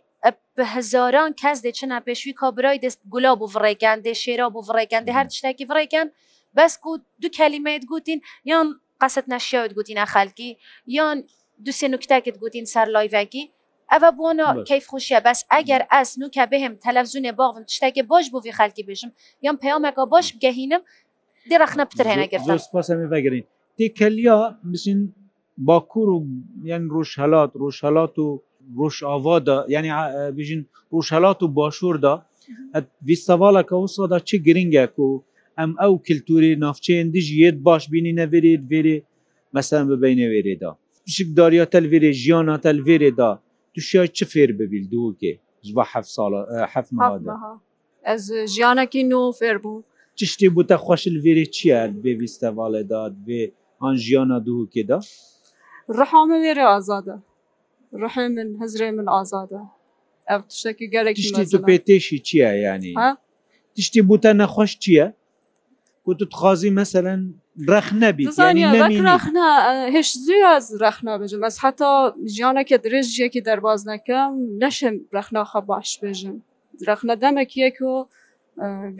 bi 0.58 0.64
hezaran 0.64 1.32
kes 1.32 1.62
de 1.64 1.72
çine 1.72 1.96
pêşî 2.06 2.34
kabray 2.34 2.82
dest 2.82 3.00
gula 3.06 3.32
bû 3.40 3.46
virêken 3.56 4.04
de 4.04 4.10
şêra 4.10 4.46
bû 4.54 4.60
virêken 4.70 5.06
de 5.06 5.12
her 5.12 5.28
tiştekî 5.28 5.64
virêken 5.70 6.06
bes 6.56 6.76
ku 6.76 6.98
du 7.22 7.28
kelimeyt 7.30 7.84
gotin 7.88 8.20
yan 8.44 8.66
qeset 9.02 9.26
neşiyat 9.28 9.70
gotîne 9.76 10.04
xelkî 10.14 10.50
yan 10.86 11.18
دو 11.66 11.72
سێ 11.78 11.86
نوکتەکت 11.94 12.36
گوتین 12.42 12.66
سەر 12.74 12.86
لایڤکی 12.96 13.44
ئەە 13.92 14.10
بۆنە 14.18 14.44
کەیف 14.70 14.84
خوشیە 14.92 15.20
بەس 15.26 15.38
ئەگەر 15.52 15.82
ئەس 15.92 16.10
نوکە 16.20 16.44
بهم 16.52 16.72
تەلەڤزونێ 16.84 17.32
باغم 17.40 17.64
شتێکی 17.76 18.02
بۆش 18.10 18.24
بۆوی 18.34 18.52
خەلکی 18.58 18.82
بێژم 18.88 19.10
یان 19.44 19.56
پەیامێکە 19.62 20.04
باش 20.12 20.26
گەهینم 20.44 20.82
دیڕخنە 21.50 21.84
پتر 21.90 22.06
هێنەگەرین 22.12 23.44
تێکەلیا 23.78 24.38
بسین 24.72 25.00
باکوور 25.68 26.08
و 26.08 26.18
یەن 26.72 26.82
ڕۆژهلات 26.94 27.50
ڕۆژهلات 27.62 28.14
و 28.24 28.26
ڕۆژ 28.78 28.96
ئاوادا 29.08 29.56
ینی 29.74 29.90
بژین 30.38 30.60
ڕۆژهلات 30.94 31.38
و 31.42 31.48
باشووردا 31.58 32.14
ویستەواڵەکە 33.08 33.76
وسادا 33.84 34.18
چی 34.28 34.36
گرنگێک 34.46 34.94
و 35.04 35.08
ئەم 35.58 35.70
ئەو 35.82 35.94
کللتوری 36.06 36.58
نافچەیەندیژ 36.64 37.26
یێت 37.42 37.56
باش 37.66 37.82
بینی 37.92 38.12
نەوێرێت 38.20 38.62
وێرێ 38.70 38.96
مەسەن 39.54 39.84
ببینەوێرێدا 39.90 40.72
pişikdariya 41.06 41.64
telvêrê 41.64 42.12
jiyana 42.12 42.56
telvêrê 42.64 43.16
da 43.16 43.40
tu 43.74 43.80
şiya 43.80 44.06
çi 44.06 44.24
fêr 44.32 44.50
bibîl 44.58 44.86
dûkê 44.92 45.34
ji 45.66 45.72
ba 45.76 45.84
hef 45.92 46.06
sala 46.16 46.40
hef 46.74 46.92
mada 46.92 47.34
Ez 48.14 48.30
jiyanekî 48.54 49.02
nû 49.10 49.20
fêr 49.40 49.56
bû 49.64 49.82
tiştê 50.18 50.46
bû 50.54 50.62
te 50.68 50.74
xweşil 50.74 51.16
vêrê 51.24 51.46
çi 51.50 51.68
ye 51.68 51.82
bêvî 52.04 52.26
stevalê 52.36 52.84
da 52.88 52.98
vê 53.26 53.52
an 53.80 53.94
jiyana 53.96 54.38
dûkê 54.48 54.88
da 54.88 54.98
Riha 55.98 56.22
min 56.30 56.38
vêrê 56.46 56.64
azad 56.78 57.06
e 57.06 57.16
Rihê 58.02 58.26
min 58.36 58.48
hezrê 58.60 58.90
min 58.98 59.06
azad 59.06 59.50
e 59.50 59.60
ev 60.34 60.42
tiştekî 60.48 60.90
gelek 60.90 61.16
tiştî 61.16 61.44
tu 61.50 61.56
pêtêşî 61.56 62.22
çi 62.22 62.38
ye 62.38 62.52
yanî 62.66 62.92
tiştî 63.74 64.00
bû 64.08 64.20
te 64.20 64.38
nexweş 64.38 64.72
çi 64.80 64.92
ye 64.92 65.14
و 66.08 66.12
تخوازی 66.14 66.70
مثلا 66.70 67.24
رەخنەبی 67.60 68.26
هێش 69.94 70.10
زیاز 70.26 70.66
رەخنا 70.84 71.14
بژم 71.20 71.40
ئەس 71.46 71.56
حتا 71.64 72.14
ژیانەکە 72.34 72.76
درێژیەکی 72.84 73.40
دەربازنەکەم 73.48 74.32
نەشم 74.62 74.94
رەخناخە 75.16 75.60
باش 75.68 75.90
بێژم 76.02 76.36
رەخنە 76.88 77.14
دەمەکیەک 77.22 77.76
و 77.90 78.04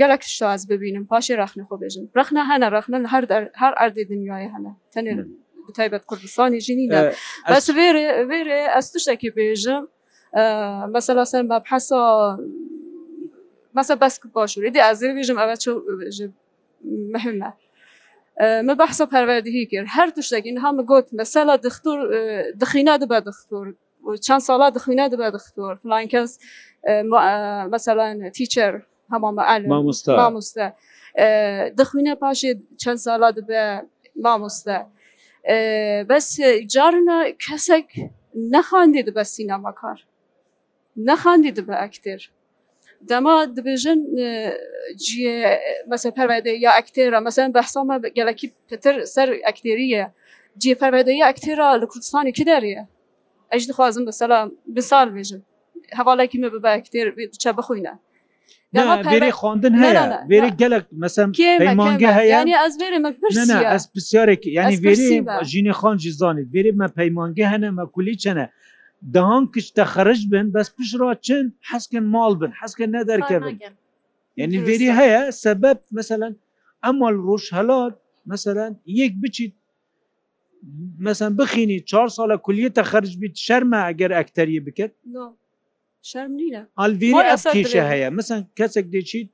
gelek 0.01 0.23
şaz 0.39 0.61
bibînim 0.71 1.05
paşê 1.13 1.33
rexne 1.43 1.63
xwe 1.69 1.77
bêjin 1.83 2.05
rexne 2.19 2.41
hene 2.51 2.67
rexne 2.77 2.99
her 3.13 3.25
her 3.63 3.73
erdê 3.85 4.03
dünyayê 4.13 4.49
hene 4.57 4.73
tenê 4.95 5.13
taybet 5.79 6.03
Kurdistanê 6.11 6.61
jî 6.67 6.75
nîne 6.79 7.01
bes 7.51 7.67
vêrê 7.79 8.07
vêrê 8.31 8.59
ez 8.79 8.87
tiştekî 8.93 9.31
bêjim 9.41 9.83
mesela 10.97 11.23
sen 11.33 11.47
me 11.51 11.59
hesa 11.71 12.03
Mese 13.77 14.01
bes 14.01 14.19
ku 14.19 14.29
başûrê 14.35 14.75
de 14.75 14.81
ez 14.93 15.03
ê 15.03 15.07
bêjim 15.19 15.37
ev 15.45 16.33
مهمه 16.85 17.53
me 18.63 18.75
behsa 18.79 19.05
perverdihî 19.09 19.69
kir 19.69 19.85
her 19.85 20.15
tiştekîn 20.15 20.57
hem 20.65 20.77
got 20.87 21.13
mesela 21.13 21.63
dixtur 21.63 21.99
dixîne 22.61 23.01
dibe 23.01 23.21
dixtur 23.27 23.67
çend 24.21 24.41
sala 24.41 24.75
dixîne 24.75 25.11
dibe 25.13 25.33
dixtur 25.33 25.79
filan 25.83 26.07
kes 26.07 26.41
mesela 27.71 28.31
teacher 28.37 28.83
hema 29.11 29.33
mamoste 29.33 30.73
dixîne 31.79 32.13
paşê 32.23 32.53
çend 32.79 32.97
sala 32.99 33.37
dibe 33.37 33.85
mamoste 34.15 34.87
bes 36.11 36.39
carine 36.75 37.37
kesek 37.49 37.87
nexandî 38.35 39.07
dibe 39.07 39.25
sînemakar 39.25 40.07
nexandî 40.97 41.57
dibe 41.57 41.75
ektir 41.85 42.31
dema 43.09 43.57
dibêjin 43.57 44.01
ciyê 45.05 45.59
mesela 45.89 46.15
pervede 46.15 46.51
ya 46.51 46.73
ektêra 46.81 47.21
mesela 47.21 47.55
behsa 47.55 47.85
me 47.85 48.09
gelekî 48.15 48.53
petir 48.71 49.03
ser 49.05 49.29
ektêriye 49.29 50.11
ciyê 50.59 50.75
pervede 50.75 51.13
ya 51.13 51.31
ektêra 51.33 51.73
li 51.81 51.85
Kurdistanê 51.85 52.33
ki 52.33 52.47
deriye 52.47 52.89
Ej 53.53 53.69
dixwazim 53.69 54.05
mesela 54.07 54.49
bi 54.67 54.83
sal 54.83 55.09
bêjin 55.09 55.41
hevalekî 55.89 56.39
me 56.39 56.53
bibe 56.53 56.69
ektêr 56.69 57.31
çe 57.39 57.51
bixwîne 57.57 57.99
berê 58.75 59.31
xandin 59.31 59.73
heye 59.75 60.01
berê 60.33 60.57
gelek 60.57 60.83
meselmange 60.93 62.07
heye 62.07 62.45
ez 62.67 62.75
ez 63.75 63.93
pisyarekî 63.95 64.51
yani 64.51 64.75
verê 64.75 65.21
jinê 65.43 65.73
xan 65.73 65.97
jî 65.99 66.13
zanî 66.13 66.41
berê 66.41 66.73
me 66.79 66.87
peymange 66.95 67.45
hene 67.47 67.71
me 67.71 67.83
kulî 67.95 68.19
çene 68.19 68.51
دهان 69.15 69.49
کشتە 69.55 69.85
خرج 69.95 70.21
بن 70.33 70.47
بەس 70.55 70.69
پشرا 70.77 71.11
چن 71.27 71.45
حسکن 71.71 72.05
مال 72.15 72.33
بن 72.41 72.53
حسکە 72.61 72.87
نەدەرکەبن 72.97 73.57
یعنی 74.41 74.57
وێری 74.67 74.91
هەیە 74.99 75.21
سەبەب 75.45 75.79
مثلەن 75.99 76.33
ئەمال 76.85 77.15
ڕۆژ 77.27 77.45
هەلات 77.59 77.95
مثلەن 78.33 78.73
یەک 79.01 79.13
بچیت 79.23 79.53
مثلا 81.07 81.31
بخینی 81.41 81.79
چهار 81.91 82.09
ساله 82.17 82.37
کلیه 82.47 82.71
تخرج 82.79 83.13
بیت 83.21 83.35
شرمه 83.47 83.79
اگر 83.91 84.11
اکتریه 84.23 84.61
بکرد 84.67 84.95
الویری 86.85 87.21
ئەکیشە 87.39 87.83
هەیە 87.93 88.09
مثلا 88.19 88.39
کەسێک 88.59 88.87
دەچیت 88.95 89.29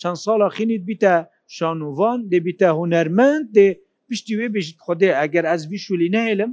چەند 0.00 0.18
ساڵە 0.24 0.48
خینیت 0.56 0.84
بیتە 0.90 1.14
شانووان 1.56 2.18
دەبیتە 2.32 2.68
هوەرمەند 2.78 3.44
دێ 3.56 3.68
پشتی 4.08 4.34
وێ 4.38 4.46
بژیت 4.54 4.78
خودێ 4.86 5.10
ئەگەر 5.20 5.44
ئەزبی 5.50 5.78
شولی 5.84 6.08
نەهێلم 6.16 6.52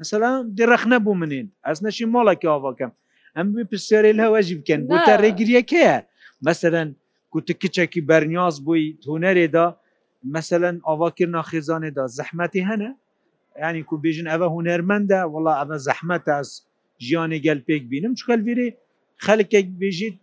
مثلا 0.00 0.30
درەخنە 0.60 0.98
بوو 1.04 1.14
منین 1.20 1.46
ئەس 1.68 1.78
نەشی 1.86 2.04
مۆڵێکی 2.14 2.48
ئاواکەم 2.52 2.92
ئەم 3.36 3.46
پرسیێری 3.70 4.12
هەوەژی 4.24 4.56
بکەن 4.60 4.80
بۆ 4.88 4.96
تا 5.06 5.14
ڕێگریەکەیە 5.24 5.96
مەسەرەن 6.46 6.88
کوتە 7.32 7.52
کچێکی 7.62 8.02
بەرنیاز 8.08 8.56
بووی 8.66 8.84
هوەرێدا 9.08 9.66
مثلەن 10.36 10.76
ئاواکردنا 10.88 11.42
خێزانێدا 11.50 12.04
زەحمەتی 12.18 12.62
هەنە 12.70 12.90
ینی 13.64 13.82
کو 13.88 13.94
بێژن 14.04 14.26
ئەوە 14.32 14.46
هوەرمەندە 14.54 15.20
وڵا 15.32 15.52
ئەمە 15.60 15.78
زەحمەت 15.86 16.24
ئەس 16.34 16.50
ژیانی 17.06 17.38
گەل 17.46 17.60
پێک 17.68 17.82
بینم 17.90 18.12
چخەلویری 18.18 18.68
خەلکێک 19.26 19.66
بێژیت 19.80 20.16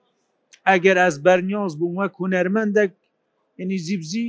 ئەگەر 0.70 0.98
ئەس 1.04 1.16
بەرنیاز 1.26 1.74
بوو 1.80 1.96
وەک 2.00 2.14
هوەرمەندێک 2.22 2.92
ینی 3.62 3.78
زیبزی 3.88 4.26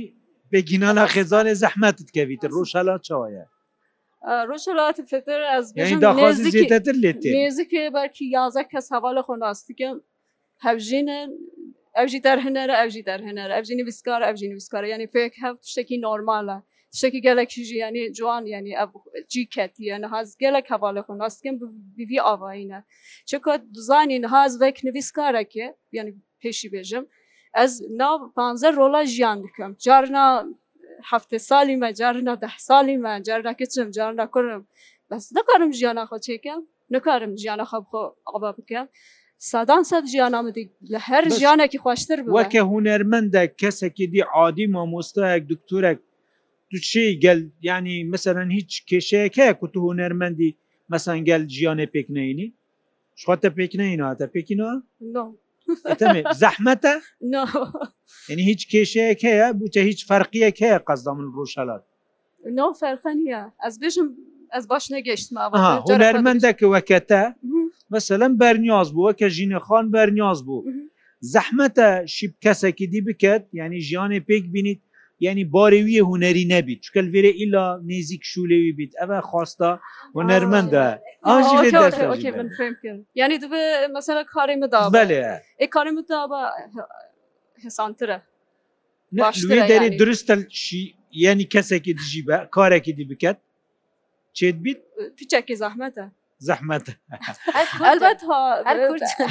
بگینانا 0.51 1.05
خێزانێ 1.13 1.53
زەحمەتت 1.63 2.07
کەویتە 2.15 2.47
ڕۆژ 2.55 2.69
هەلا 2.77 2.95
چاوایە 3.07 3.45
ڕۆژەلات 4.51 4.97
فتر 5.11 5.39
ئەزتر 5.51 5.87
لێت 7.03 7.23
نێزیکێ 7.37 7.83
بەکی 7.95 8.25
یازە 8.37 8.63
کەس 8.71 8.87
هەواە 8.95 9.21
خۆناستیکە 9.27 9.89
هەبژینن 10.65 11.29
ئەوژی 11.97 12.21
دەرهێنەرە 12.27 12.75
ئەوژی 12.79 13.03
دەرهێنەر 13.09 13.49
ئەبژینی 13.55 13.83
ویسکار 13.87 14.21
ئەبژین 14.27 14.51
ویسکار 14.57 14.83
ینی 14.93 15.07
پێک 15.15 15.33
هەف 15.43 15.55
شتێکی 15.71 15.97
نۆرمالە 16.05 16.57
شتێکی 16.97 17.21
گەلێکی 17.27 17.61
ژیانی 17.69 18.03
جوان 18.17 18.43
ینی 18.55 18.73
جیکەتیە 19.31 19.95
نهاز 20.03 20.27
گەلک 20.43 20.65
هەواە 20.73 21.01
خۆناستکەم 21.07 21.55
بیوی 21.97 22.19
ئاواینە 22.25 22.79
چکە 23.29 23.53
دزانی 23.75 24.17
نهاز 24.25 24.51
وەک 24.61 24.77
نویسکارەکە 24.87 25.67
ینی 25.97 26.11
پێشی 26.41 26.69
بێژم 26.73 27.03
ئەس 27.57 27.73
ناو 28.01 28.15
15 28.35 28.71
ڕۆڵە 28.77 29.01
ژیان 29.13 29.37
دکەم 29.45 29.71
جارنا 29.85 30.25
هەفتێ 31.11 31.37
سالی 31.49 31.75
مە 31.81 31.89
جارنا 31.99 32.35
ده 32.43 32.51
سالی 32.67 32.95
من 33.05 33.19
جارنا 33.27 33.53
کچم 33.59 33.87
جارنا 33.97 34.25
کوم 34.33 34.63
بەس 35.09 35.23
نکارم 35.37 35.71
ژیانە 35.79 36.03
خۆ 36.09 36.15
چێکم 36.27 36.59
نکارم 36.95 37.33
ژیانە 37.41 37.65
خە 37.71 37.77
بخۆ 37.85 38.03
ئاوا 38.31 38.51
بکەم. 38.57 38.87
سادان 39.51 39.83
سەد 39.91 40.03
ژیانامدی 40.13 40.65
لە 40.93 40.99
هەر 41.09 41.23
ژیانێکی 41.39 41.79
خوشتر 41.83 42.17
وەکە 42.37 42.61
هوەرمەندە 42.69 43.43
کەسێکی 43.61 44.05
دی 44.13 44.21
عادی 44.35 44.65
مامۆستایەک 44.75 45.43
دکتۆرێک 45.51 45.99
دوچی 46.71 47.05
گەل 47.23 47.39
ینی 47.69 47.97
مثلەن 48.13 48.49
هیچ 48.57 48.71
کێشەیەەکە 48.89 49.45
کو 49.59 49.65
تو 49.73 49.77
هوەرمەندی 49.85 50.49
مەسەنگەل 50.91 51.43
ژیانێ 51.55 51.87
پێکنینی 51.93 52.47
شخواتە 53.19 53.49
پێکنین 53.57 53.99
هاتە 54.07 54.27
پێکینەوە؟ 54.33 54.73
زەحمەتە 56.39 56.93
ینی 58.31 58.43
هیچ 58.49 58.61
کێشەیەک 58.71 59.21
هەیە 59.29 59.47
بچە 59.59 59.81
هیچ 59.89 59.99
فەرقیەک 60.09 60.57
هەیە 60.65 60.77
قەزدا 60.87 61.11
من 61.17 61.27
ڕۆژەلات 61.35 61.83
فەرخەنە 62.81 63.43
ئەس 63.63 63.75
بێژم 63.81 64.07
ئەس 64.53 64.65
باش 64.71 64.85
نەگەشتمەرمەندەکە 64.95 66.65
وەکەتە 66.73 67.23
مەسەلەم 67.93 68.33
بەرنیاز 68.41 68.89
بووە 68.95 69.11
کە 69.19 69.27
ژینەخان 69.35 69.85
بەرنیاز 69.95 70.39
بوو 70.47 70.65
زەحمەتە 71.33 71.89
شیب 72.15 72.33
کەسێکی 72.43 72.87
دی 72.91 73.01
بکەت 73.07 73.43
ینی 73.61 73.79
ژیانی 73.87 74.19
پێک 74.29 74.43
بینیت 74.53 74.81
یعنی 75.25 75.43
بارێویە 75.53 76.03
هوەری 76.09 76.45
نەبیت 76.53 76.79
چکە 76.85 77.01
لێرە 77.11 77.31
ئیلا 77.39 77.67
نێزیک 77.89 78.21
شولێوی 78.31 78.73
بیت 78.77 78.91
ئەمە 78.99 79.21
خواستە 79.29 79.71
و 80.15 80.19
نەرمەندە 80.31 80.85
ینی 83.21 83.37
دوێ 83.43 83.63
مەسەرە 83.95 84.23
کاری 84.33 84.55
مدا 84.61 84.81
بەێ 84.95 85.67
کاری 85.75 85.91
مدا 85.97 86.19
بە 86.31 86.41
حسانترە 87.63 88.17
دەێ 89.69 89.89
درستە 90.01 90.35
ینی 91.25 91.47
کەسێکی 91.53 91.93
دژی 91.99 92.21
بە 92.27 92.37
کارێکی 92.57 92.93
دی 92.97 93.05
بکەت 93.11 93.37
چێت 94.37 94.55
بیت 94.63 94.79
پیچێکی 95.17 95.55
زەحمەتە 95.63 96.05
زەحمەت 96.47 96.85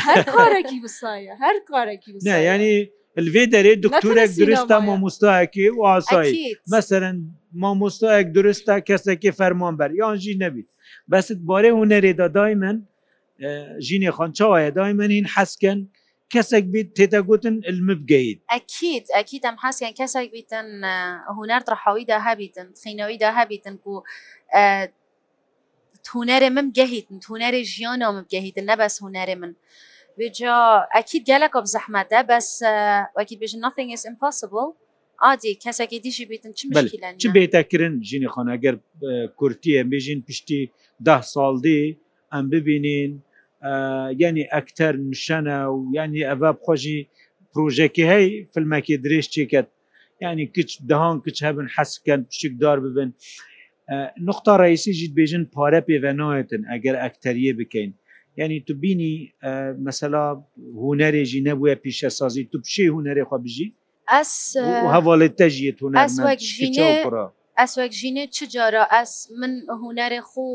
هەر 0.07 0.21
کارێکی 0.37 0.79
بسایە 0.85 1.35
هەر 1.45 1.57
کارێکی 1.71 2.11
ینی 2.55 2.75
لێ 3.35 3.45
دەرێ 3.55 3.73
دکتورێک 3.87 4.31
درستە 4.43 4.77
مامۆستاەکی 4.89 5.69
و 5.79 5.83
ئاسایی 5.93 6.55
مەسەرەن 6.73 7.17
مامۆستاەک 7.63 8.27
درستە 8.39 8.75
کەسێکی 8.89 9.31
فەرمانبەر 9.39 9.91
یانژی 10.01 10.35
نەبیت 10.43 10.69
بەست 11.13 11.39
بارێ 11.49 11.71
هوەرێدا 11.79 12.27
دای 12.37 12.55
من 12.63 12.77
ژینێ 13.87 14.11
خانچاوایە 14.19 14.71
دای 14.79 14.93
من 14.99 15.11
هین 15.17 15.27
حەسکن 15.35 15.79
کەسێک 16.33 16.65
بیت 16.73 16.89
تێدا 16.99 17.21
گوتن 17.29 17.57
علمە 17.69 17.95
بگەیت 18.03 18.39
ئەکییت 18.55 19.07
ئەکییت 19.17 19.45
ئەم 19.49 19.57
حەسکیان 19.65 19.95
کەسێک 20.01 20.29
بیتن 20.37 20.67
هوەر 21.39 21.51
ڕحاویدا 21.73 22.17
هەبیتن 22.27 22.67
خینەوەیدا 22.83 23.31
هەبیتن 23.39 23.75
و 23.91 23.95
هوەرێ 26.13 26.49
من 26.57 26.67
گەهیتن 26.79 27.19
هوەرێ 27.29 27.61
ژیانەوە 27.75 28.21
بگەهیتن 28.27 28.65
نەبەس 28.73 28.95
هوەرێ 29.03 29.37
من. 29.43 29.53
وجا 30.21 30.87
اكيد 30.95 31.25
gelek 31.31 31.55
of 31.61 31.65
zehmet 31.75 32.11
de 32.11 32.21
bes 32.29 32.49
wekî 33.17 33.37
bêjin 33.41 33.61
nothing 33.67 33.91
is 33.97 34.05
impossible 34.13 34.69
adî 35.19 35.53
kesekî 35.59 35.99
dijî 36.03 36.31
bîtin 36.31 36.53
çi 36.53 36.67
çi 37.21 37.29
bêtekirin 37.35 37.95
jinî 38.09 38.27
xana 38.35 38.57
ger 38.65 38.77
kurtiye 39.39 39.83
bêjin 39.93 40.21
piştî 40.27 40.63
deh 41.07 41.23
saldî 41.35 41.99
em 42.39 42.45
bibînin 42.53 43.11
yanî 44.23 44.45
ekter 44.61 44.95
nişene 45.11 45.59
û 45.75 45.77
yanî 45.99 46.21
ev 46.35 46.43
xwejî 46.65 46.99
projeyekî 47.53 48.05
hey 48.13 48.29
filmekî 48.55 48.95
dirêj 49.05 49.25
çêket 49.37 49.67
yani 50.21 50.53
kiç 50.53 50.71
dehan 50.91 51.17
kiç 51.25 51.43
hebin 51.43 51.67
hesken 51.77 52.25
pişik 52.25 52.61
dar 52.61 52.79
bibin 52.85 53.11
nokta 54.29 54.53
reîsî 54.65 54.93
jî 54.99 55.07
bêjin 55.19 55.45
pare 55.57 55.81
pêvenayetin 55.89 56.63
eger 56.77 56.95
ekteriye 57.09 57.53
bikeyn 57.59 57.93
یعنی 58.39 58.61
تو 58.69 58.75
بینی 58.75 59.33
مثلا 59.79 60.45
هوەرێژی 60.57 61.41
نەبووە 61.47 61.75
پیشە 61.87 62.09
سازی 62.21 62.43
تو 62.53 62.59
پیشی 62.65 62.89
هوەرێخوا 62.93 63.39
بژی 63.45 63.75
هەواڵێت 64.93 65.35
تەژیت 65.41 65.79
هوەر 65.83 67.31
ئەسوەک 67.61 67.93
ژینێ 68.01 68.25
چ 68.37 68.39
جارە 68.55 68.83
ئەس 68.95 69.13
من 69.41 69.53
هوەرێ 69.83 70.21
خو 70.31 70.47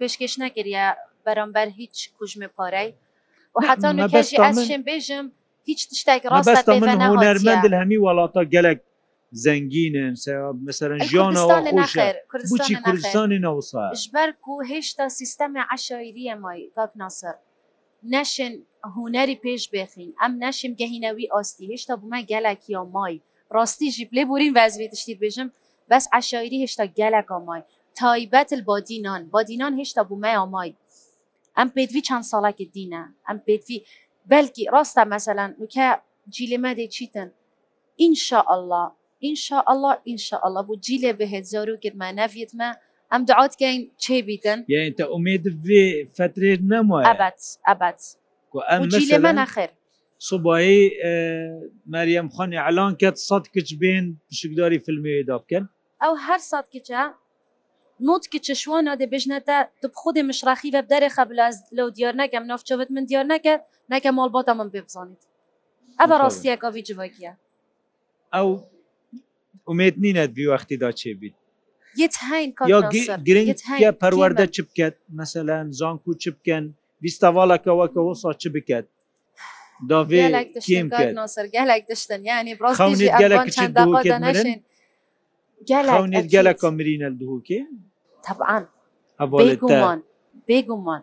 پێشکەش 0.00 0.34
نەگریە 0.44 0.84
بەرامبەر 1.26 1.68
هیچ 1.80 1.96
کوژمێ 2.18 2.48
پارەی 2.56 2.88
و 3.54 3.60
حتا 3.68 3.88
نوکەژی 3.98 4.36
ئەسشم 4.46 4.82
بێژم 4.90 5.26
هیچ 5.68 5.80
تشتێک 5.90 6.22
ڕاستە 6.32 6.68
من 6.82 6.90
هوەرمەند 7.08 7.66
هەمی 7.80 7.98
وڵاتە 8.04 8.42
گەلک 8.54 8.78
زەنگینن 9.32 10.14
مثلەن 10.68 10.98
ژیانەوە 11.04 11.60
بچی 12.58 12.74
کوردستانی 12.84 13.38
نەوسا 13.46 13.94
ژبەر 14.04 14.28
و 14.48 14.64
هێشتا 14.72 15.06
سیستەمی 15.18 15.62
عشایریە 15.74 16.34
مای 16.42 16.70
کاک 16.76 16.90
ناسەر 17.00 17.34
نەشن 18.14 18.52
هوەری 18.94 19.36
پێش 19.44 19.62
بخین 19.74 20.10
ئەم 20.20 20.32
نەشیم 20.44 20.72
گەهینەوی 20.80 21.30
ئاستی 21.34 21.66
هێشتا 21.72 21.94
بمە 22.02 22.20
گەلێکی 22.30 22.68
یا 22.72 22.84
مای 22.84 23.20
ڕاستی 23.54 23.88
ژی 23.94 24.04
پلێ 24.10 24.24
بورین 24.26 24.52
وەزوی 24.58 24.88
تشتی 24.92 25.14
بێژم 25.22 25.48
بەس 25.90 26.04
عشایری 26.12 26.64
هێشتا 26.66 26.86
گەلەکە 26.98 27.36
مای 27.48 27.62
تایبەت 27.98 28.50
بادینان 28.68 29.22
بادینان 29.32 29.74
هێشتا 29.80 30.02
بوومە 30.08 30.30
ئامای 30.38 30.72
ئەم 31.58 31.68
پێوی 31.76 32.02
چەند 32.08 32.24
ساڵێکی 32.30 32.66
دینە 32.74 33.02
ئەم 33.28 33.38
پێوی 33.46 33.78
بەلکی 34.32 34.64
ڕاستە 34.74 35.02
مەمثلەن 35.10 35.50
وکە 35.62 35.88
جیلمەدە 36.34 36.86
چیتن 36.94 37.28
ئینشاءله 38.00 38.84
ئینشاء 39.24 39.64
الله 39.72 39.94
ئینشاء 40.08 40.40
الله 40.46 40.62
بۆ 40.68 40.74
جیلێ 40.86 41.12
بهێت 41.20 41.44
زۆر 41.52 41.68
و 41.72 41.76
گرمانەڤێتمە 41.84 42.68
ئەم 43.12 43.22
دعات 43.30 43.52
گەین 43.62 43.78
چێ 44.02 44.16
بیتن 44.28 44.58
یتە 44.76 45.04
ئومێد 45.12 45.44
بێ 45.66 45.84
فترێ 46.16 46.52
نەموە 46.70 46.98
ئەبات 47.10 47.40
ئەبات 47.68 48.00
جیلێ 48.98 49.18
مە 49.24 49.32
نەخێر 49.40 49.70
سوبایی 50.28 50.78
مەریەم 51.92 52.28
خانی 52.34 52.58
علان 52.66 52.92
کەت 53.02 53.16
سەد 53.28 53.44
کچ 53.54 53.68
بێن 53.80 54.06
پشکداری 54.30 54.78
فیلمی 54.84 55.18
دا 55.28 55.36
بکەن 55.42 55.64
ئەو 56.02 56.14
هەر 56.26 56.40
سەد 56.50 56.66
کچە 56.74 57.02
نوت 58.08 58.24
کچە 58.32 58.54
شوانە 58.62 58.92
دە 59.00 59.06
بژنێتە 59.12 59.58
تو 59.80 59.86
خودی 60.00 60.22
مشراخی 60.30 60.70
بە 60.74 60.80
دەرێ 60.90 61.08
خەبلاز 61.16 61.56
لەو 61.78 61.88
دیار 61.96 62.14
نەکەم 62.22 62.44
نافچەوت 62.50 62.88
من 62.94 63.04
دیار 63.08 63.24
نەکەت 63.34 63.60
نەکە 63.92 64.10
ماڵ 64.16 64.28
بۆتە 64.34 64.52
من 64.58 64.68
بێ 64.72 64.80
بزانیت 64.88 65.22
ئەبە 66.00 66.16
ڕاستیەکەوی 66.22 66.82
جوواکیە 66.88 67.32
ئەو 68.34 68.48
امید 69.70 69.94
نینە 70.02 70.24
دیوەختیدا 70.36 70.90
چێبیت 71.00 71.34
گرنگە 73.28 73.90
پەروەەردە 74.00 74.46
چ 74.54 74.56
بکەت 74.68 74.94
مەسەەن 75.18 75.66
زانکو 75.80 76.10
چ 76.22 76.24
بکەن 76.36 76.64
بیستەواڵەکەەوەکەەوە 77.02 78.12
سا 78.22 78.30
چ 78.42 78.44
بکات 78.54 78.86
داێ 79.90 80.26
گەلە 86.34 86.52
کۆمرینە 86.62 87.08
دووکێ 87.20 87.60
طبعاً 88.26 88.58
بێگومان 90.48 91.02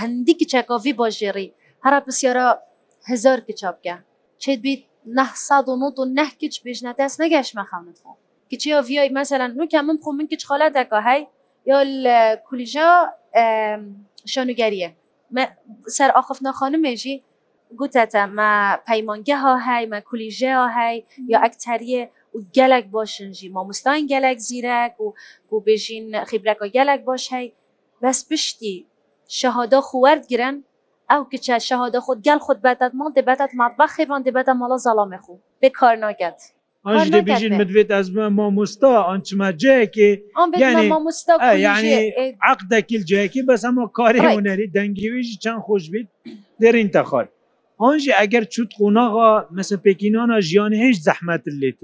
هەندی 0.00 0.34
کچەکۆڤی 0.40 0.94
بۆ 0.98 1.06
ژێری 1.18 1.48
هەرا 1.84 1.98
پرسیارە 2.06 2.46
هزار 3.10 3.38
کچاپکە 3.48 3.94
چێت 4.42 4.58
بیت 4.64 4.82
990 5.06 6.00
نهکیچ 6.14 6.54
بژنە 6.64 6.92
دەست 7.00 7.16
نەگەشمە 7.22 7.64
خەونتخۆ 7.70 8.10
کچی 8.50 8.72
ویای 8.88 9.08
مثللا 9.08 9.48
نوکە 9.58 9.80
من 9.86 9.96
خۆ 10.02 10.08
من 10.18 10.26
کچ 10.30 10.42
خۆلا 10.48 10.68
دەکەهای 10.78 11.22
یا 11.66 11.78
کولیژا 12.48 12.88
شانوگەریە 14.34 14.90
سەر 15.96 16.10
ئاخفنا 16.16 16.52
خانمێژی 16.58 17.16
گوتەتە 17.80 18.22
مە 18.36 18.50
پەیمانگە 18.88 19.36
ها 19.44 19.54
هەی 19.68 19.84
مە 19.92 20.00
کولیژێ 20.08 20.52
ها 20.58 20.66
هەی 20.78 20.96
یا 21.32 21.38
ئەکتەریە 21.44 22.02
و 22.34 22.38
گەلک 22.56 22.84
باشنجی 22.96 23.48
مامۆستان 23.54 23.98
گەلک 24.12 24.38
زیرەک 24.48 24.94
و 25.04 25.06
و 25.56 25.60
بێژین 25.66 26.06
خیبرەکە 26.28 26.66
گەلک 26.76 27.00
باش 27.08 27.22
هەی 27.34 27.46
بەس 28.02 28.18
پشتی 28.28 28.76
شەهادا 29.38 29.80
خوارد 29.88 30.24
گرن 30.32 30.56
ئەو 31.14 31.22
کچە 31.32 31.54
شەهادە 31.68 32.00
خۆت 32.06 32.18
گەل 32.28 32.40
خۆت 32.46 32.58
بەتەمان 32.66 33.10
دەبێتەت 33.18 33.52
ماتبەخێوان 33.60 34.20
دەبێتە 34.28 34.52
ماڵە 34.60 34.78
زەڵامێ 34.86 35.18
خو 35.24 35.34
بێکار 35.62 35.94
ناگەت. 36.04 36.38
آن 36.86 37.04
جده 37.06 37.20
بیشین 37.28 37.52
مدوید 37.60 37.90
از 38.00 38.06
ماموستا 38.38 38.92
آن 39.12 39.20
چما 39.26 39.48
جایی 39.62 39.86
که 39.94 40.06
یعنی 40.64 40.84
یعنی 41.66 41.94
عقد 42.52 42.70
کل 42.88 43.02
جایی 43.10 43.28
که 43.34 43.40
بس 43.48 43.64
اما 43.68 43.86
کاری 43.98 44.18
هنری 44.34 44.66
دنگیویش 44.76 45.38
چند 45.44 45.60
خوش 45.66 45.84
بید 45.92 46.08
در 46.60 46.72
این 46.78 46.88
تخار 46.96 47.26
آنجی 47.88 48.12
اگر 48.24 48.44
چود 48.44 48.70
قوناغا 48.78 49.30
مثل 49.58 49.76
پکینانا 49.76 50.40
جیانه 50.40 50.76
هیچ 50.84 50.96
زحمت 51.08 51.42
لیت 51.60 51.78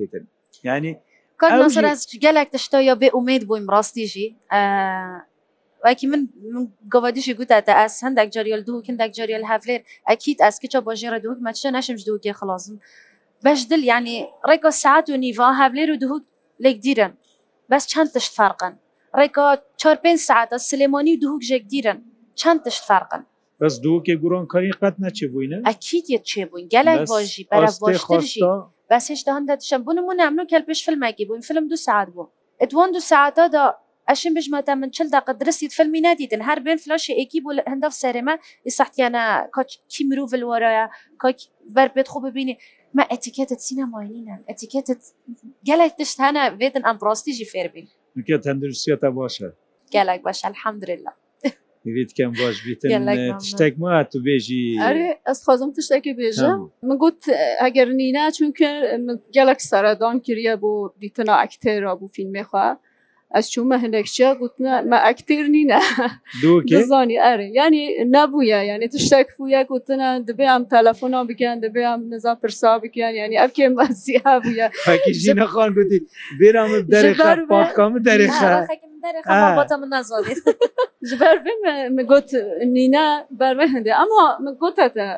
یعنی 0.64 0.97
کار 1.40 1.51
ناصر 1.51 1.85
از 1.85 2.01
گلک 2.25 2.49
تشتا 2.51 2.81
یا 2.81 2.95
به 2.95 3.11
امید 3.19 3.43
بویم 3.49 3.66
راستیجی 3.75 4.27
ئەکی 5.88 6.07
من 6.12 6.23
گەوادیشی 6.93 7.35
گوتاتە 7.40 7.73
ئەس 7.81 7.95
هەندێک 8.05 8.29
جریل 8.35 8.61
دوو 8.69 8.83
کندێک 8.87 9.11
جریل 9.19 9.43
هەفلێر 9.53 9.81
ئەکییت 10.09 10.38
ئەسکچە 10.45 10.81
بۆ 10.87 10.93
ژێرە 11.01 11.19
دووک 11.25 11.38
مەچە 11.47 11.69
نەشمش 11.77 12.03
دووکێ 12.09 12.33
خلاصم 12.40 12.77
بەش 13.45 13.61
دل 13.71 13.83
ینی 13.93 14.19
ڕێکۆ 14.49 14.71
سعات 14.83 15.07
و 15.11 15.16
نیڤ 15.25 15.37
هەولێر 15.61 15.88
و 15.93 15.97
دووک 16.03 16.25
لێک 16.64 16.77
دیرن 16.85 17.12
بەس 17.71 17.85
چەند 17.93 18.11
تشت 18.14 18.33
فارقن 18.38 18.75
ڕێکۆ 19.19 19.47
چۆر 19.81 19.97
پێ 20.03 20.11
ساعتە 20.29 20.57
سلێمانی 20.71 21.12
و 21.16 21.21
دووک 21.23 21.43
ژێک 21.51 21.64
دیرن 21.73 21.99
چەند 22.40 22.61
تشت 22.64 22.83
فارقن 22.88 23.23
بەس 23.61 23.75
دووکێ 23.85 24.14
گوڕۆنکاری 24.23 24.73
قەت 24.81 24.97
نەچێ 25.05 25.27
بووینە 25.33 25.59
ئەکییت 25.69 26.23
چێ 26.31 26.43
بووین 26.51 26.66
گەلک 26.75 26.99
بۆژی 27.11 27.45
بەرەژی 27.51 28.43
بەس 28.90 29.05
هێشتا 29.12 29.31
هەندە 29.38 29.55
تشم 29.61 29.83
بوون 29.87 29.99
و 29.99 30.12
نامن 30.21 30.40
و 30.40 30.49
کەلپش 30.53 30.79
فلمەکی 30.87 31.25
بووین 31.29 31.43
فلم 31.49 31.64
دو 31.73 31.77
ساعت 31.87 32.09
بوو 32.14 32.27
ئەتوان 32.62 32.88
دو 32.95 33.01
ساعتە 33.11 33.45
دا 33.55 33.64
ئەشم 34.11 34.33
بژمەدا 34.38 34.75
من 34.83 34.90
چل 34.96 35.07
داقە 35.16 35.33
درستیت 35.40 35.73
فلمی 35.79 36.01
نادیدن 36.01 36.42
هەر 36.51 36.59
بێن 36.66 36.79
فلاشی 36.85 37.14
ئەکی 37.20 37.40
بۆ 37.44 37.51
لە 37.57 37.62
هەندف 37.73 37.92
سەرێمە 38.03 38.35
ئیسەحتیانە 38.68 39.23
کچ 39.57 39.70
کی 39.92 40.03
مرۆڤل 40.09 40.42
وەرەیە 40.51 40.85
کۆک 41.23 41.38
بەر 41.77 41.88
بێت 41.94 42.09
خۆ 42.12 42.18
ببینی 42.27 42.55
ما 42.96 43.03
ئەتیکێتت 43.12 43.61
سینەماینینە 43.66 44.37
ئەتیکێتت 44.51 45.03
گەلێک 45.68 45.92
تشتانە 46.01 46.42
بێتن 46.61 46.83
ئەم 46.88 46.96
ڕاستیژی 47.07 47.46
فێربین 47.53 47.87
تەندروستێتە 48.46 49.09
باشە 49.18 49.49
گەلێک 49.94 50.20
باش 50.27 50.38
الحەمدلله 50.51 51.12
کەم 52.18 52.31
باش 52.40 52.57
تشتێک 53.42 53.75
ما 53.83 53.92
تو 54.11 54.18
بێژی 54.27 54.64
ئەسخوازم 55.29 55.70
تشتێکی 55.77 56.12
بێژە 56.20 56.49
من 56.88 56.96
گوت 57.03 57.20
ئەگەر 57.62 57.88
نینە 58.01 58.25
چونکە 58.37 58.70
گەلک 59.37 59.61
سەردان 59.70 60.16
کریە 60.27 60.55
بۆ 60.62 60.73
دیتنا 61.03 61.35
ئەکتێرا 61.42 61.92
بوو 61.99 62.09
فیلمێخوا 62.16 62.68
ئەس 63.37 63.47
چوومە 63.53 63.77
هەندێکچیا 63.85 64.31
گوتنە 64.43 64.73
مە 64.90 64.99
ئەکتر 65.07 65.45
نینە 65.55 65.81
زانی 66.90 67.19
ئەرە 67.25 67.47
ینی 67.59 67.85
نەبووە 68.14 68.59
یعنی 68.71 68.87
تشتێک 68.95 69.29
بووە 69.38 69.61
گوتنە 69.73 70.09
دەبێ 70.29 70.47
ئەم 70.53 70.62
تەلەفۆنا 70.73 71.21
بکەن 71.31 71.57
دەبێ 71.64 71.83
ئەم 71.90 72.01
نزان 72.12 72.37
پرسا 72.43 72.73
بکەن 72.85 73.12
ینی 73.21 73.37
ئەفکێ 73.43 73.66
مەسی 73.79 74.14
هەبووە 74.27 74.66
نەخان 75.40 75.71
گوتی 75.77 75.99
بێرام 76.40 76.71
دەرێخام 76.93 77.93
دەرێخە 78.03 78.53
گوت 82.11 82.29
نینە 82.75 83.07
بەرمە 83.40 83.66
هەندێ 83.75 83.93
ئەمە 84.01 84.25
گوتەتە 84.62 85.09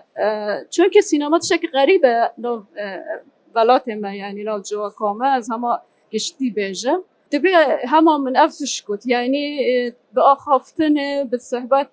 چونکە 0.74 1.00
سینەما 1.10 1.38
تشێک 1.42 1.62
غەریبە 1.76 2.14
بەڵاتێمە 3.54 4.10
ینی 4.22 4.42
لاجووە 4.48 4.88
کۆمە 5.00 5.28
ئەز 5.36 5.46
هەما 5.52 5.72
گشتی 6.12 6.50
بێژە 6.58 6.96
دەبێ 7.32 7.52
هەما 7.92 8.14
من 8.24 8.34
ئەف 8.40 8.52
شکوت 8.76 9.02
یعنی 9.14 9.46
بەخافتنێ 10.14 11.10
بسەبات 11.30 11.90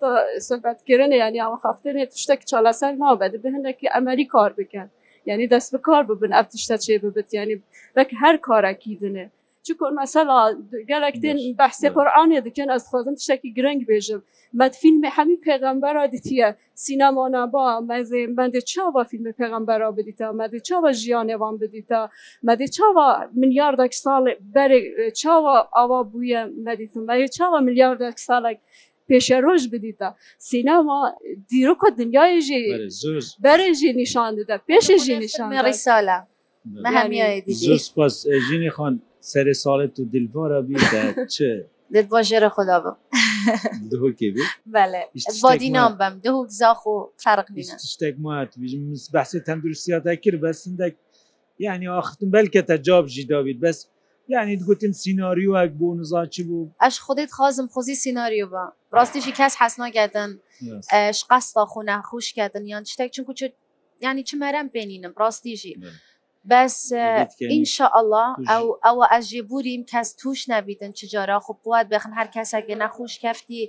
سەباتکردن 0.50 1.12
ینی 1.24 1.40
ئەوە 1.44 1.58
خافتنێ 1.64 2.04
تشتێک 2.14 2.42
چالەسەر 2.52 2.94
مابە 3.02 3.28
دەبێ 3.36 3.50
هەندێکی 3.56 3.92
ئەمەری 3.96 4.26
کار 4.34 4.52
بکەن 4.60 4.88
یعنی 5.30 5.46
دەست 5.54 5.70
بکار 5.76 6.04
ببن 6.10 6.32
ئەف 6.38 6.48
تشتە 6.54 6.76
چێ 6.84 6.96
ببت 7.04 7.30
ینی 7.40 7.56
بەک 7.96 8.10
هەر 8.22 8.36
کارەکی 8.48 8.94
دنێ 9.02 9.26
چکۆ 9.68 9.86
مەسەلا 10.00 10.40
گەلێکتن 10.90 11.38
بەحسێ 11.60 11.88
قورآانێ 11.96 12.40
دکەن 12.48 12.68
ئەس 12.74 12.84
خۆزم 12.92 13.16
شتێکی 13.24 13.50
گرنگ 13.58 13.82
بێژم 13.90 14.22
مەد 14.60 14.74
فیلمی 14.82 15.10
هەمی 15.18 15.38
پێغمبەرا 15.48 16.04
دیتیە 16.16 16.50
سینەمانە 16.84 17.44
با 17.54 17.66
مەزێ 17.90 18.22
مندێ 18.38 18.62
چاوا 18.72 19.02
فیلمی 19.12 19.34
پێغمبەرا 19.40 19.90
بدیتە 19.98 20.28
مەدە 20.42 20.60
چاوە 20.68 20.90
ژیانێوان 21.02 21.56
بدیتە 21.62 22.02
مەدە 22.48 22.68
چاوە 22.76 23.06
میلیاردێک 23.42 23.94
ساڵێ 24.04 24.34
بەرێ 24.56 24.80
چاوە 25.22 25.56
ئاوا 25.78 26.00
بووە 26.12 26.42
مەدیتم 26.68 27.04
مەێ 27.10 27.28
چاوە 27.36 27.60
میلیاردێک 27.68 28.18
ساڵێک 28.28 28.60
پێشە 29.10 29.38
ڕۆژ 29.46 29.64
بدیتە 29.74 30.10
سینەما 30.50 31.00
دیرۆکە 31.52 31.90
دنیای 32.00 32.38
ژێ 32.48 32.60
بەرە 33.44 33.68
ژێ 33.80 33.92
نیشان 34.02 34.32
دەدە 34.38 34.56
پێشە 34.70 34.96
ژێ 35.06 35.16
نیشان 35.24 35.50
ڕیساە 35.66 36.18
مەهمیای 36.86 37.42
دیژینی 37.48 38.72
خوۆن 38.76 38.96
سەری 39.32 39.54
ساڵێت 39.64 39.96
و 40.00 40.04
دلبارە 40.14 40.60
بی 40.68 40.76
چ 41.36 41.42
دلباژێرە 41.94 42.50
خدا 42.56 42.80
بم 42.80 42.98
بادینام 45.44 45.94
بم 45.98 46.14
دهک 46.24 46.48
زاخ 46.50 46.86
و 46.86 46.96
فرق 47.18 47.46
شتێک 47.94 48.16
بەحسی 49.14 49.40
تەندروستیاتە 49.48 50.14
کرد 50.24 50.40
بەسندێک 50.46 50.94
یعنی 51.60 51.88
ئاختم 51.88 52.30
بەلکە 52.36 52.62
تەجاب 52.70 53.06
ژی 53.14 53.24
داوید 53.34 53.60
بەس 53.66 53.78
یعنی 54.28 54.56
گوتن 54.68 54.92
سینناریوەک 55.02 55.70
بوو 55.80 55.96
نزاچی 56.00 56.44
بوو 56.48 56.70
ئەش 56.84 56.96
خودت 57.06 57.32
خازم 57.32 57.68
خۆزی 57.74 57.96
سینناریو 58.04 58.48
بە 58.54 58.64
ڕاستیشی 58.96 59.34
کەس 59.40 59.54
حەس 59.62 59.76
ناگەدن 59.82 60.32
ئەش 60.94 61.20
قەستا 61.32 61.62
خۆ 61.72 61.80
نەخوشکردن 61.90 62.64
یان 62.74 62.84
شتێک 62.92 63.10
چونکو 63.16 63.34
ینی 64.02 64.24
چ 64.30 64.32
مەرەم 64.44 64.68
بینینم 64.76 65.14
ڕاستیژی. 65.22 65.74
Yeah. 65.82 65.88
بەس 66.52 66.76
ئینشاءله 67.52 68.26
ئەو 68.50 68.66
ئەوە 68.86 69.06
ئەژێ 69.14 69.42
بوریم 69.50 69.82
کەس 69.92 70.10
توش 70.20 70.40
نەبیدن 70.54 70.92
چ 70.98 71.02
جارا 71.14 71.38
خو 71.46 71.52
بات 71.66 71.86
بخن 71.94 72.12
هەر 72.20 72.28
کەسەگە 72.36 72.76
نەخۆش 72.84 73.14
کەفتی 73.24 73.64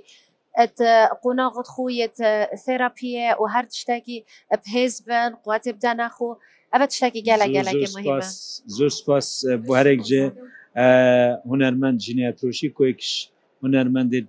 قۆناغت 1.23 1.67
خویت 1.73 2.17
تێراپیە 2.65 3.27
و 3.39 3.43
هەر 3.53 3.65
شتێکی 3.81 4.17
پێز 4.65 4.93
بن 5.07 5.29
قواتێ 5.43 5.71
بدا 5.77 5.91
نەخۆ 6.03 6.29
ئەوە 6.73 6.87
شتێکی 6.97 7.21
گەلە 7.29 7.47
گەلەکە 7.55 7.87
زۆر 8.77 8.91
سپاس 8.99 9.27
بۆ 9.65 9.71
هەرێک 9.79 10.01
جێ 10.09 10.23
هوەرمەند 11.49 11.97
ژینیاتۆشی 12.05 12.69
کۆیکش 12.77 13.11
هوەرمەندێت 13.63 14.27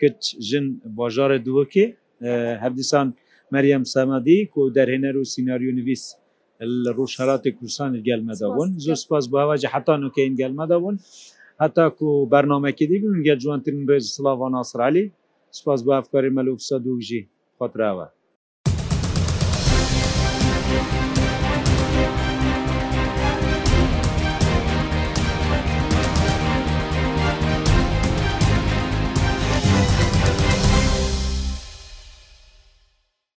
کچ 0.00 0.22
ژن 0.48 0.66
باژارە 0.98 1.38
دووەکێ 1.46 1.86
هەردیسان 2.62 3.08
مەریەم 3.54 3.84
سەمادی 3.94 4.38
و 4.58 4.62
دەرهێنەر 4.76 5.14
و 5.20 5.24
سینناریۆ 5.34 5.72
نوویست 5.78 6.10
لە 6.84 6.90
ڕۆژ 6.96 7.12
هەراتی 7.20 7.54
کوردستانی 7.56 8.04
گەلمەدەبوون 8.08 8.70
زۆر 8.84 8.96
سپاس 9.04 9.24
باواجه 9.34 9.68
حتانکەین 9.74 10.32
گەلمەدەبوون 10.40 10.96
هەتاکو 11.62 12.08
بەرنمەکی 12.32 12.86
دیبوون 12.90 13.18
گە 13.26 13.34
جوانترین 13.42 13.82
ڕێز 13.90 14.04
سلاوان 14.16 14.52
ئاسرالی 14.58 15.04
سپاس 15.58 15.80
بافکاری 15.88 16.34
مەلوکسە 16.36 16.76
دوژی 16.84 17.22
خۆراوە 17.56 18.06